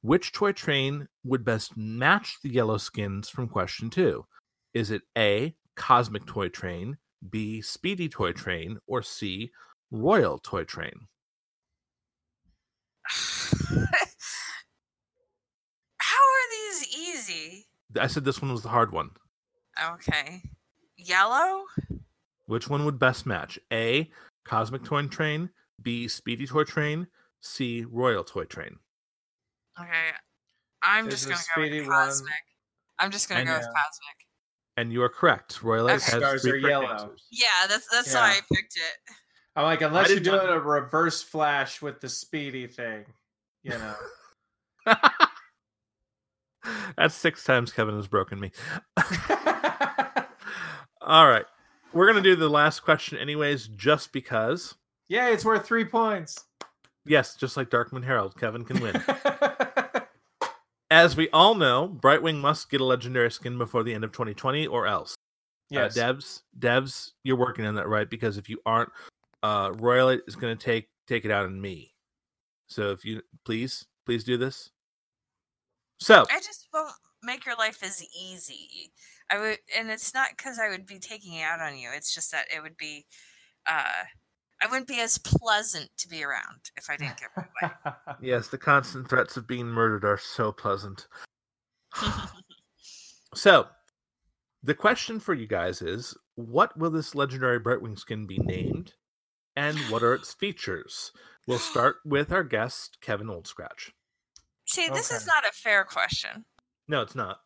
[0.01, 4.25] which toy train would best match the yellow skins from question two?
[4.73, 6.97] Is it A, Cosmic Toy Train,
[7.29, 9.51] B, Speedy Toy Train, or C,
[9.91, 11.07] Royal Toy Train?
[15.97, 16.87] How are these
[17.31, 17.67] easy?
[17.99, 19.09] I said this one was the hard one.
[19.93, 20.41] Okay.
[20.97, 21.65] Yellow?
[22.45, 23.57] Which one would best match?
[23.71, 24.09] A,
[24.45, 25.49] Cosmic Toy Train,
[25.81, 27.07] B, Speedy Toy Train,
[27.41, 28.77] C, Royal Toy Train.
[29.79, 30.11] Okay.
[30.83, 32.07] I'm There's just gonna go speedy with one.
[32.07, 32.33] cosmic.
[32.99, 34.17] I'm just gonna go with cosmic.
[34.77, 35.59] And you are correct.
[35.61, 35.93] Royalite Okay.
[35.93, 36.87] has Stars three are yellow.
[36.87, 37.27] answers.
[37.31, 39.13] Yeah, that's that's why I picked it.
[39.55, 43.05] I'm like, unless you're did not- doing a reverse flash with the speedy thing,
[43.63, 43.95] you know.
[46.97, 48.51] That's six times Kevin has broken me.
[51.01, 51.45] All right.
[51.93, 54.75] We're going to do the last question, anyways, just because.
[55.09, 56.45] yeah, it's worth three points.
[57.05, 58.95] Yes, just like Darkmoon Herald, Kevin can win.
[60.91, 64.67] As we all know, Brightwing must get a legendary skin before the end of 2020
[64.67, 65.15] or else.
[65.69, 65.97] yes.
[65.97, 68.09] Uh, devs, devs, you're working on that, right?
[68.09, 68.89] Because if you aren't,
[69.41, 71.93] uh, Royalite is going to take take it out on me.
[72.67, 74.69] So if you please, please do this.
[76.01, 78.91] So I just won't make your life as easy.
[79.29, 81.89] I would, and it's not because I would be taking it out on you.
[81.93, 83.05] It's just that it would be,
[83.69, 84.03] uh,
[84.61, 87.45] I wouldn't be as pleasant to be around if I didn't get my
[87.87, 87.93] way.
[88.21, 91.07] yes, the constant threats of being murdered are so pleasant.
[93.33, 93.67] So,
[94.61, 98.93] the question for you guys is what will this legendary Brightwing skin be named?
[99.55, 101.13] And what are its features?
[101.47, 103.91] We'll start with our guest, Kevin Oldscratch.
[104.71, 106.45] See, this is not a fair question.
[106.87, 107.41] No, it's not.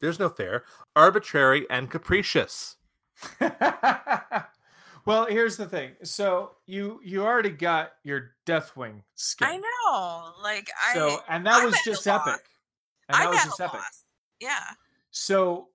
[0.00, 0.64] There's no fair,
[0.94, 2.76] arbitrary, and capricious.
[3.40, 5.92] well, here's the thing.
[6.02, 9.48] So you you already got your Deathwing skin.
[9.48, 12.44] I know, like I, So and that I'm was just epic.
[13.08, 13.80] And I'm was just epic.
[13.80, 14.04] loss.
[14.40, 14.64] Yeah.
[15.10, 15.68] So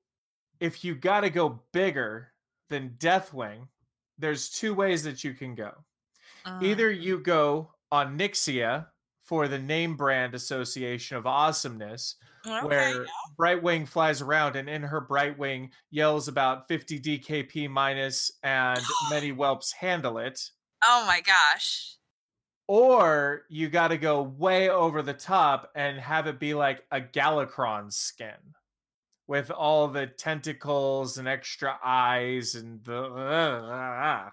[0.60, 2.30] if you got to go bigger
[2.70, 3.68] than Deathwing,
[4.18, 5.74] there's two ways that you can go.
[6.45, 8.88] Uh, Either you go on Onyxia
[9.24, 13.08] for the name brand association of awesomeness, okay, where yeah.
[13.40, 18.80] Brightwing flies around and in her Brightwing yells about 50 DKP minus and
[19.10, 20.50] many whelps handle it.
[20.84, 21.98] Oh my gosh.
[22.68, 27.00] Or you got to go way over the top and have it be like a
[27.02, 28.56] Galakrond skin.
[29.28, 34.32] with all the tentacles and extra eyes and the.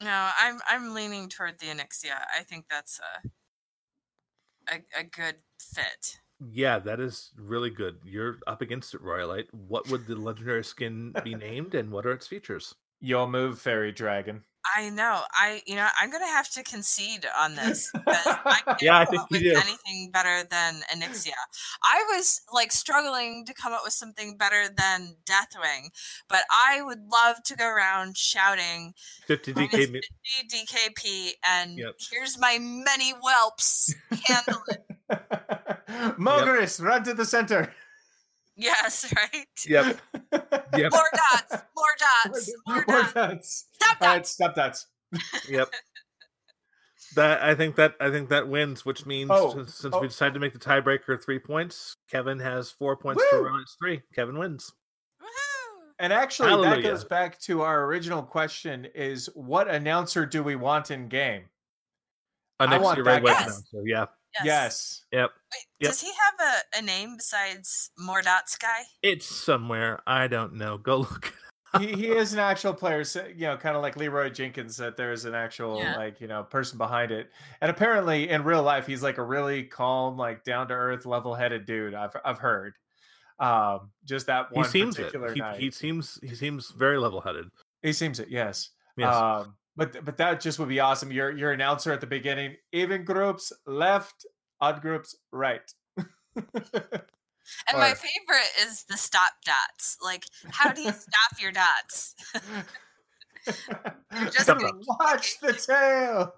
[0.00, 2.20] No, I'm I'm leaning toward the Onyxia.
[2.36, 3.28] I think that's a
[4.72, 6.18] a, a good fit.
[6.52, 7.98] Yeah, that is really good.
[8.04, 9.52] You're up against it, Royalite.
[9.52, 12.74] What would the legendary skin be named, and what are its features?
[13.00, 14.44] Your move, fairy dragon.
[14.76, 15.22] I know.
[15.32, 19.10] I you know I'm gonna have to concede on this I can't Yeah, I come
[19.12, 19.50] think up you with do.
[19.68, 21.32] anything better than Onyxia?
[21.82, 25.88] I was like struggling to come up with something better than Deathwing,
[26.28, 28.94] but I would love to go around shouting
[29.26, 29.90] 50 minus DK.
[29.92, 30.00] mi-
[30.48, 31.94] 50 DKP and Yep.
[32.10, 33.94] here's my many whelps.
[34.26, 34.84] Handle it.
[36.18, 37.72] Mogris, run to the center.
[38.58, 39.46] Yes, right.
[39.66, 40.00] Yep.
[40.76, 40.92] Yep.
[40.92, 41.50] More dots.
[41.76, 41.94] More
[42.26, 42.52] dots.
[42.66, 43.12] More More dots.
[43.14, 43.64] dots.
[43.72, 44.30] Stop All right, dots.
[44.30, 44.86] stop dots.
[45.48, 45.70] Yep.
[47.14, 50.00] That I think that I think that wins, which means Oh, since, since oh.
[50.00, 53.44] we decided to make the tiebreaker three points, Kevin has four points to Woo!
[53.44, 54.02] Royalite's three.
[54.14, 54.70] Kevin wins.
[55.22, 55.84] Woohoo.
[56.00, 60.90] And actually, that goes back to our original question: is what announcer do we want
[60.90, 61.44] in game?
[62.60, 63.42] I Onyxia want Red that White guy.
[63.44, 64.06] announcer, Yeah.
[64.44, 64.46] Yes.
[64.46, 65.04] Yes.
[65.12, 65.30] Yep.
[65.54, 65.90] Wait, Yep.
[65.90, 66.34] does he have
[66.74, 68.82] a, a name besides More Dots Guy?
[69.02, 70.00] It's somewhere.
[70.06, 70.78] I don't know.
[70.78, 71.32] Go look.
[71.80, 74.76] he, he is an actual player, so, you know, kind of like Leroy Jenkins.
[74.78, 75.96] That there's an actual Yeah.
[75.96, 79.64] like you know person behind it, and apparently in real life he's like a really
[79.64, 81.94] calm, like down to earth, level headed dude.
[81.94, 82.74] I've I've heard.
[83.38, 85.04] Um, just that He one seems it.
[85.12, 85.60] particular He, night.
[85.60, 87.46] he seems he seems very level headed.
[87.82, 88.28] He seems it.
[88.30, 88.70] Yes.
[88.96, 89.14] Yes.
[89.14, 91.10] Um, but but that just would be awesome.
[91.10, 94.26] Your your announcer at the beginning, even groups left,
[94.60, 95.62] odd groups right.
[97.66, 99.96] And my favorite is the stop dots.
[100.04, 102.14] Like, how do you stop your dots?
[103.46, 104.70] You're just gonna.
[105.00, 106.34] Watch the tail.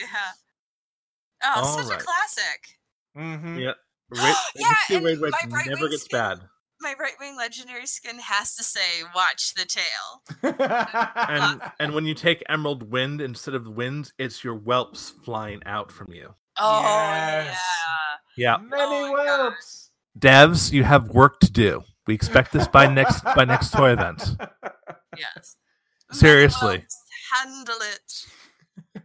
[0.00, 0.30] yeah.
[1.44, 2.00] Oh, All such right.
[2.00, 2.78] a classic.
[3.16, 3.60] Mhm.
[3.60, 3.72] Yeah.
[4.10, 6.40] Ra- Yeah, and Red White my right never gets skin- bad.
[6.84, 10.54] My right wing legendary skin has to say, "Watch the tail."
[11.16, 15.90] And and when you take Emerald Wind instead of winds, it's your whelps flying out
[15.90, 16.34] from you.
[16.58, 17.58] Oh Yes.
[18.36, 18.52] yeah.
[18.52, 18.56] Yeah.
[18.58, 19.38] Many Oh my God.
[19.52, 19.90] whelps.
[20.18, 21.82] Devs, you have work to do.
[22.06, 24.36] We expect this by next by next toy event.
[25.16, 25.56] Yes.
[26.12, 26.78] Seriously.
[26.78, 27.02] Whelps,
[27.32, 29.02] Handle it.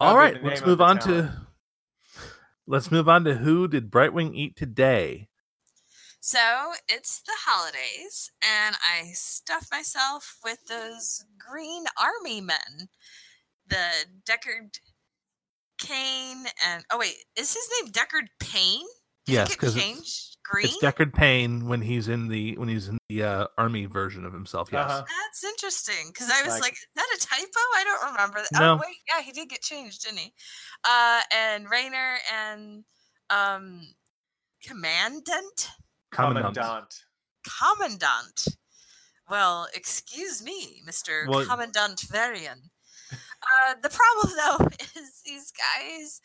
[0.00, 1.30] All That'd be right, the let's move on talent.
[1.30, 1.46] to
[2.66, 5.28] let's move on to who did Brightwing eat today?
[6.20, 12.88] So it's the holidays, and I stuff myself with those green army men.
[13.68, 14.78] The Deckard
[15.78, 18.86] Cain and oh wait, is his name Deckard Payne?
[19.26, 20.66] Did Yes, it get 'cause it's- green.
[20.66, 24.32] It's Deckard Payne when he's in the when he's in the uh, army version of
[24.32, 24.68] himself.
[24.72, 24.88] Yes.
[24.90, 25.04] Uh-huh.
[25.04, 28.38] That's interesting because I was Like- like, "Is that a typo?" I don't remember.
[28.50, 28.60] That.
[28.60, 28.74] No.
[28.74, 30.32] Oh wait, yeah, he did get changed, didn't he?
[30.84, 32.84] Uh, and Raynor and
[33.30, 33.94] um,
[34.64, 35.68] Commandant,
[36.10, 36.54] Commandant.
[36.54, 36.94] Commandant.
[37.60, 38.46] Commandant.
[39.28, 42.70] Well, excuse me, Mister Well- Commandant Varian.
[43.12, 44.66] Uh, the problem though
[45.00, 46.20] is these guys.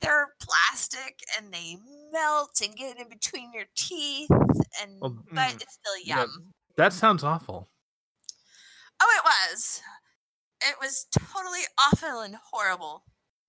[0.00, 1.76] They're plastic and they
[2.12, 4.28] melt and get in between your teeth,
[4.82, 6.20] and Well, but mm, it's still yeah.
[6.20, 6.52] yum.
[6.76, 7.70] That sounds awful.
[9.00, 9.24] Oh, it
[9.54, 9.80] was.
[10.62, 13.04] It was totally awful and horrible.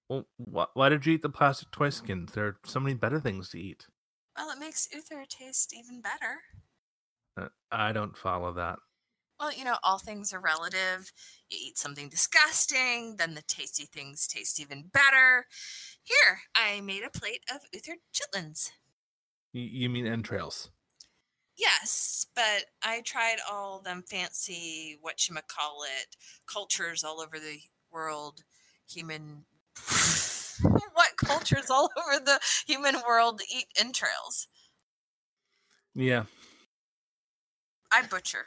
[0.09, 2.31] Well, wh- why did you eat the plastic toy skins?
[2.31, 3.87] There are so many better things to eat.
[4.37, 6.41] Well, it makes Uther taste even better.
[7.35, 8.77] Uh, I don't follow that.
[9.39, 11.11] Well, you know, all things are relative.
[11.49, 15.45] You eat something disgusting, then the tasty things taste even better.
[16.03, 18.71] Here, I made a plate of Uther chitlins.
[19.53, 20.69] You mean entrails?
[21.55, 26.15] Yes, but I tried all them fancy whatchamacallit
[26.51, 27.59] cultures all over the
[27.91, 28.43] world.
[28.89, 29.45] Human.
[30.97, 34.47] What cultures all over the human world eat entrails?
[35.95, 36.23] Yeah.
[37.91, 38.45] I butcher.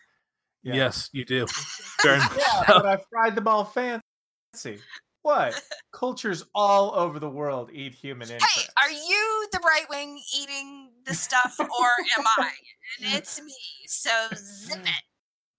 [0.62, 0.74] Yeah.
[0.74, 1.46] Yes, you do.
[2.02, 2.74] Very much Yeah, so.
[2.82, 4.82] but I fried them all fancy.
[5.22, 5.60] What?
[5.92, 11.14] Cultures all over the world eat human Hey, are you the right wing eating the
[11.14, 12.50] stuff, or am I?
[13.04, 13.52] And it's me.
[13.86, 15.02] So zip it.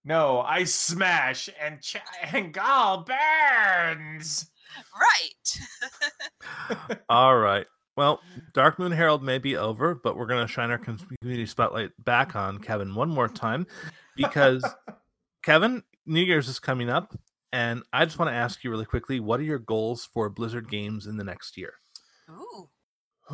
[0.04, 1.96] No, I smash and ch-
[2.32, 4.50] and gall burns.
[4.98, 6.98] Right.
[7.08, 7.66] All right.
[7.96, 8.20] Well,
[8.54, 12.58] Darkmoon Herald may be over, but we're going to shine our community spotlight back on
[12.58, 13.66] Kevin one more time
[14.16, 14.64] because
[15.42, 17.14] Kevin, New Year's is coming up,
[17.52, 20.70] and I just want to ask you really quickly what are your goals for Blizzard
[20.70, 21.74] games in the next year?
[22.30, 22.70] Ooh.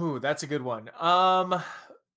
[0.00, 0.90] Ooh, that's a good one.
[0.98, 1.62] Um,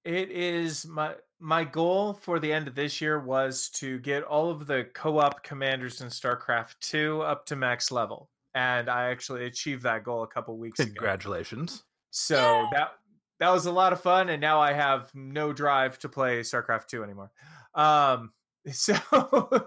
[0.04, 4.52] it is my my goal for the end of this year was to get all
[4.52, 8.30] of the co-op commanders in StarCraft 2 up to max level.
[8.54, 10.88] And I actually achieved that goal a couple weeks ago.
[10.88, 11.84] Congratulations.
[12.10, 12.92] So that
[13.40, 16.88] that was a lot of fun, and now I have no drive to play StarCraft
[16.88, 17.32] 2 anymore.
[17.74, 18.34] Um,
[18.72, 18.96] so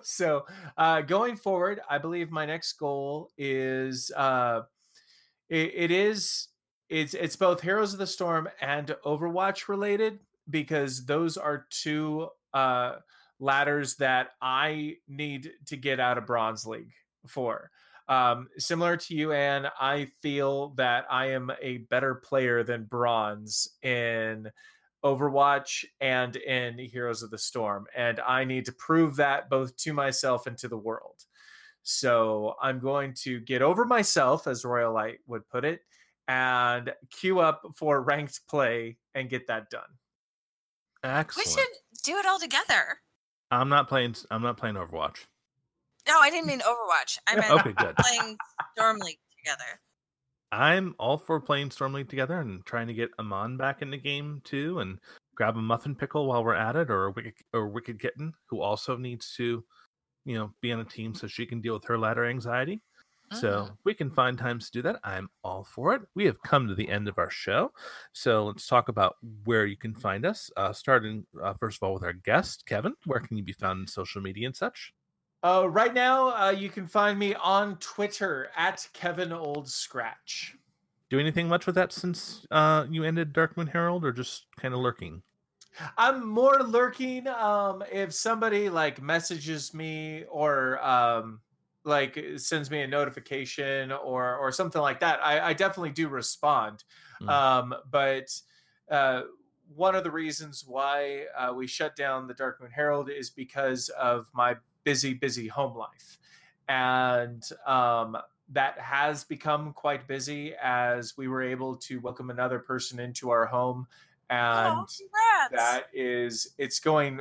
[0.02, 0.46] so
[0.76, 4.62] uh, going forward, I believe my next goal is uh,
[5.48, 6.48] it, it is
[6.88, 12.96] it's it's both Heroes of the Storm and Overwatch related because those are two uh,
[13.40, 16.92] ladders that I need to get out of Bronze League
[17.26, 17.70] for.
[18.08, 23.68] Um, similar to you, Anne, I feel that I am a better player than Bronze
[23.82, 24.50] in
[25.04, 27.86] Overwatch and in Heroes of the Storm.
[27.96, 31.24] And I need to prove that both to myself and to the world.
[31.82, 35.80] So I'm going to get over myself, as Royalite would put it,
[36.28, 39.82] and queue up for ranked play and get that done.
[41.02, 41.46] Excellent.
[41.46, 41.68] We should
[42.04, 42.98] do it all together.
[43.50, 44.16] I'm not playing.
[44.30, 45.26] I'm not playing Overwatch.
[46.06, 47.18] No, I didn't mean Overwatch.
[47.26, 47.96] I meant Okay, good.
[47.96, 48.36] playing
[48.76, 49.80] Storm League together.
[50.52, 53.96] I'm all for playing Storm League together and trying to get Amon back in the
[53.96, 55.00] game too, and
[55.34, 58.60] grab a muffin pickle while we're at it, or a wicked or wicked kitten who
[58.60, 59.64] also needs to,
[60.24, 62.82] you know, be on a team so she can deal with her ladder anxiety.
[63.32, 63.78] So Mhm.
[63.84, 65.00] we can find times to do that.
[65.02, 66.02] I'm all for it.
[66.14, 67.72] We have come to the end of our show,
[68.12, 70.50] so let's talk about where you can find us.
[70.56, 72.94] Uh, starting uh, first of all with our guest Kevin.
[73.06, 74.92] Where can you be found in social media and such?
[75.44, 80.52] Uh, right now, uh, you can find me on Twitter at Kevin Oldscratch.
[81.10, 84.80] Do anything much with that since uh, you ended Darkmoon Herald, or just kind of
[84.80, 85.22] lurking?
[85.98, 87.28] I'm more lurking.
[87.28, 91.40] Um, if somebody like messages me or um,
[91.84, 96.84] like sends me a notification or or something like that, I, I definitely do respond.
[97.20, 97.28] Mm.
[97.28, 98.34] Um, but
[98.90, 99.22] uh,
[99.74, 104.26] one of the reasons why uh, we shut down the Darkmoon Herald is because of
[104.32, 106.18] my busy, busy home life,
[106.68, 108.16] and um,
[108.50, 113.46] that has become quite busy as we were able to welcome another person into our
[113.46, 113.86] home.
[114.30, 114.86] And oh,
[115.50, 117.20] that is it's going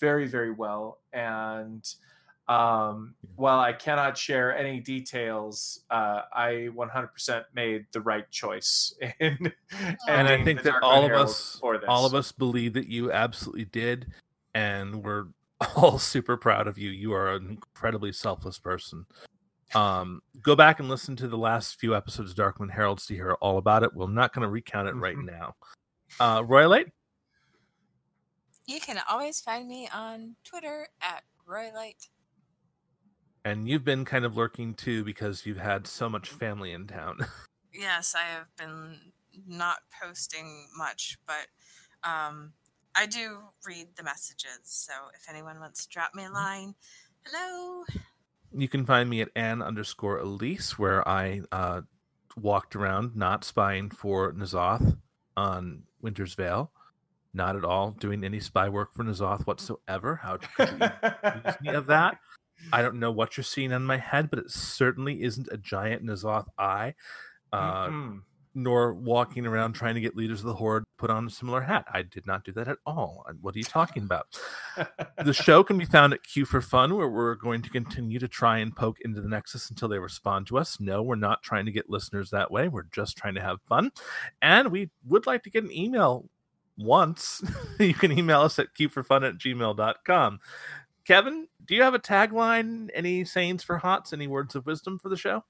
[0.00, 0.98] very very well.
[1.12, 1.86] And
[2.50, 9.52] um while i cannot share any details uh i 100% made the right choice in
[10.08, 11.86] and I think that all of us, for this.
[11.88, 14.08] all of us believe that you absolutely did,
[14.54, 15.26] and we're
[15.76, 16.90] all super proud of you.
[16.90, 19.04] You are an incredibly selfless person.
[19.74, 23.34] Um, go back and listen to the last few episodes of Darkmoon Heralds to hear
[23.34, 23.94] all about it.
[23.94, 25.26] We're not going to recount it right Mhm.
[25.26, 25.54] now.
[26.18, 26.90] Uh, Royalite,
[28.66, 32.08] You can always find me on Twitter at Royalite.
[33.44, 37.18] and you've been kind of lurking too because you've had so much family in town.
[37.72, 39.12] Yes, I have been
[39.46, 41.46] not posting much, but
[42.02, 42.52] um,
[42.94, 44.58] I do read the messages.
[44.64, 46.74] So if anyone wants to drop me a line,
[47.24, 47.84] hello.
[48.52, 51.82] you can find me at Anne underscore Elise, where I uh,
[52.36, 54.96] walked around not spying for N'Zoth
[55.36, 56.72] on Winter's Veil.
[57.32, 60.16] Not at all doing any spy work for N'Zoth whatsoever.
[60.16, 62.18] How could you accuse me of that?
[62.72, 66.04] I don't know what you're seeing on my head, but it certainly isn't a giant
[66.04, 66.94] N'Zoth eye,
[67.52, 68.22] uh, Mhm.
[68.54, 71.86] Nor walking around trying to get leaders of the Horde put on a similar hat.
[71.92, 73.24] I did not do that at all.
[73.40, 74.26] What are you talking about?
[75.24, 78.28] the show can be found at Queue for Fun, where we're going to continue to
[78.28, 80.78] try and poke into the Nexus until they respond to us.
[80.80, 82.68] No, we're not trying to get listeners that way.
[82.68, 83.92] We're just trying to have fun.
[84.42, 86.28] And we would like to get an email
[86.76, 87.42] once.
[87.78, 90.40] you can email us at qforfun at gmail.com.
[91.04, 92.88] Kevin, do you have a tagline?
[92.94, 94.12] Any sayings for HOTS?
[94.12, 95.44] Any words of wisdom for the show?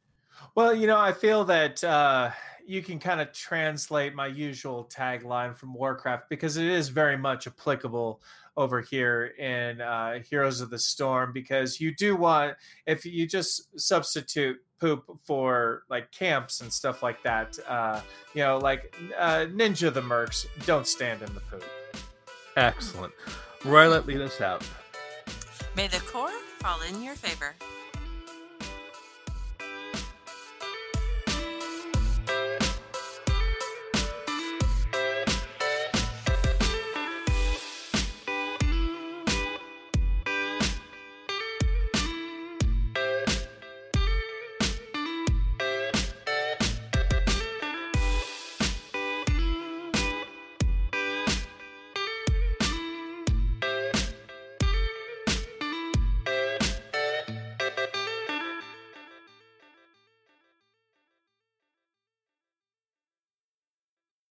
[0.55, 2.31] Well, you know, I feel that uh,
[2.71, 7.49] you can kind of translate my usual tagline from Warcraft because it is very much
[7.49, 8.23] applicable
[8.57, 11.33] over here in uh, Heroes of the Storm.
[11.33, 12.55] Because you do want,
[12.87, 18.01] if you just substitute poop for like camps and stuff like that, uh,
[18.35, 21.65] you know, like uh, Ninja the Mercs don't stand in the poop.
[22.57, 23.13] Excellent.
[23.65, 24.63] Roy, let lead us out.
[25.75, 26.31] May the core
[26.61, 27.57] fall in your favor.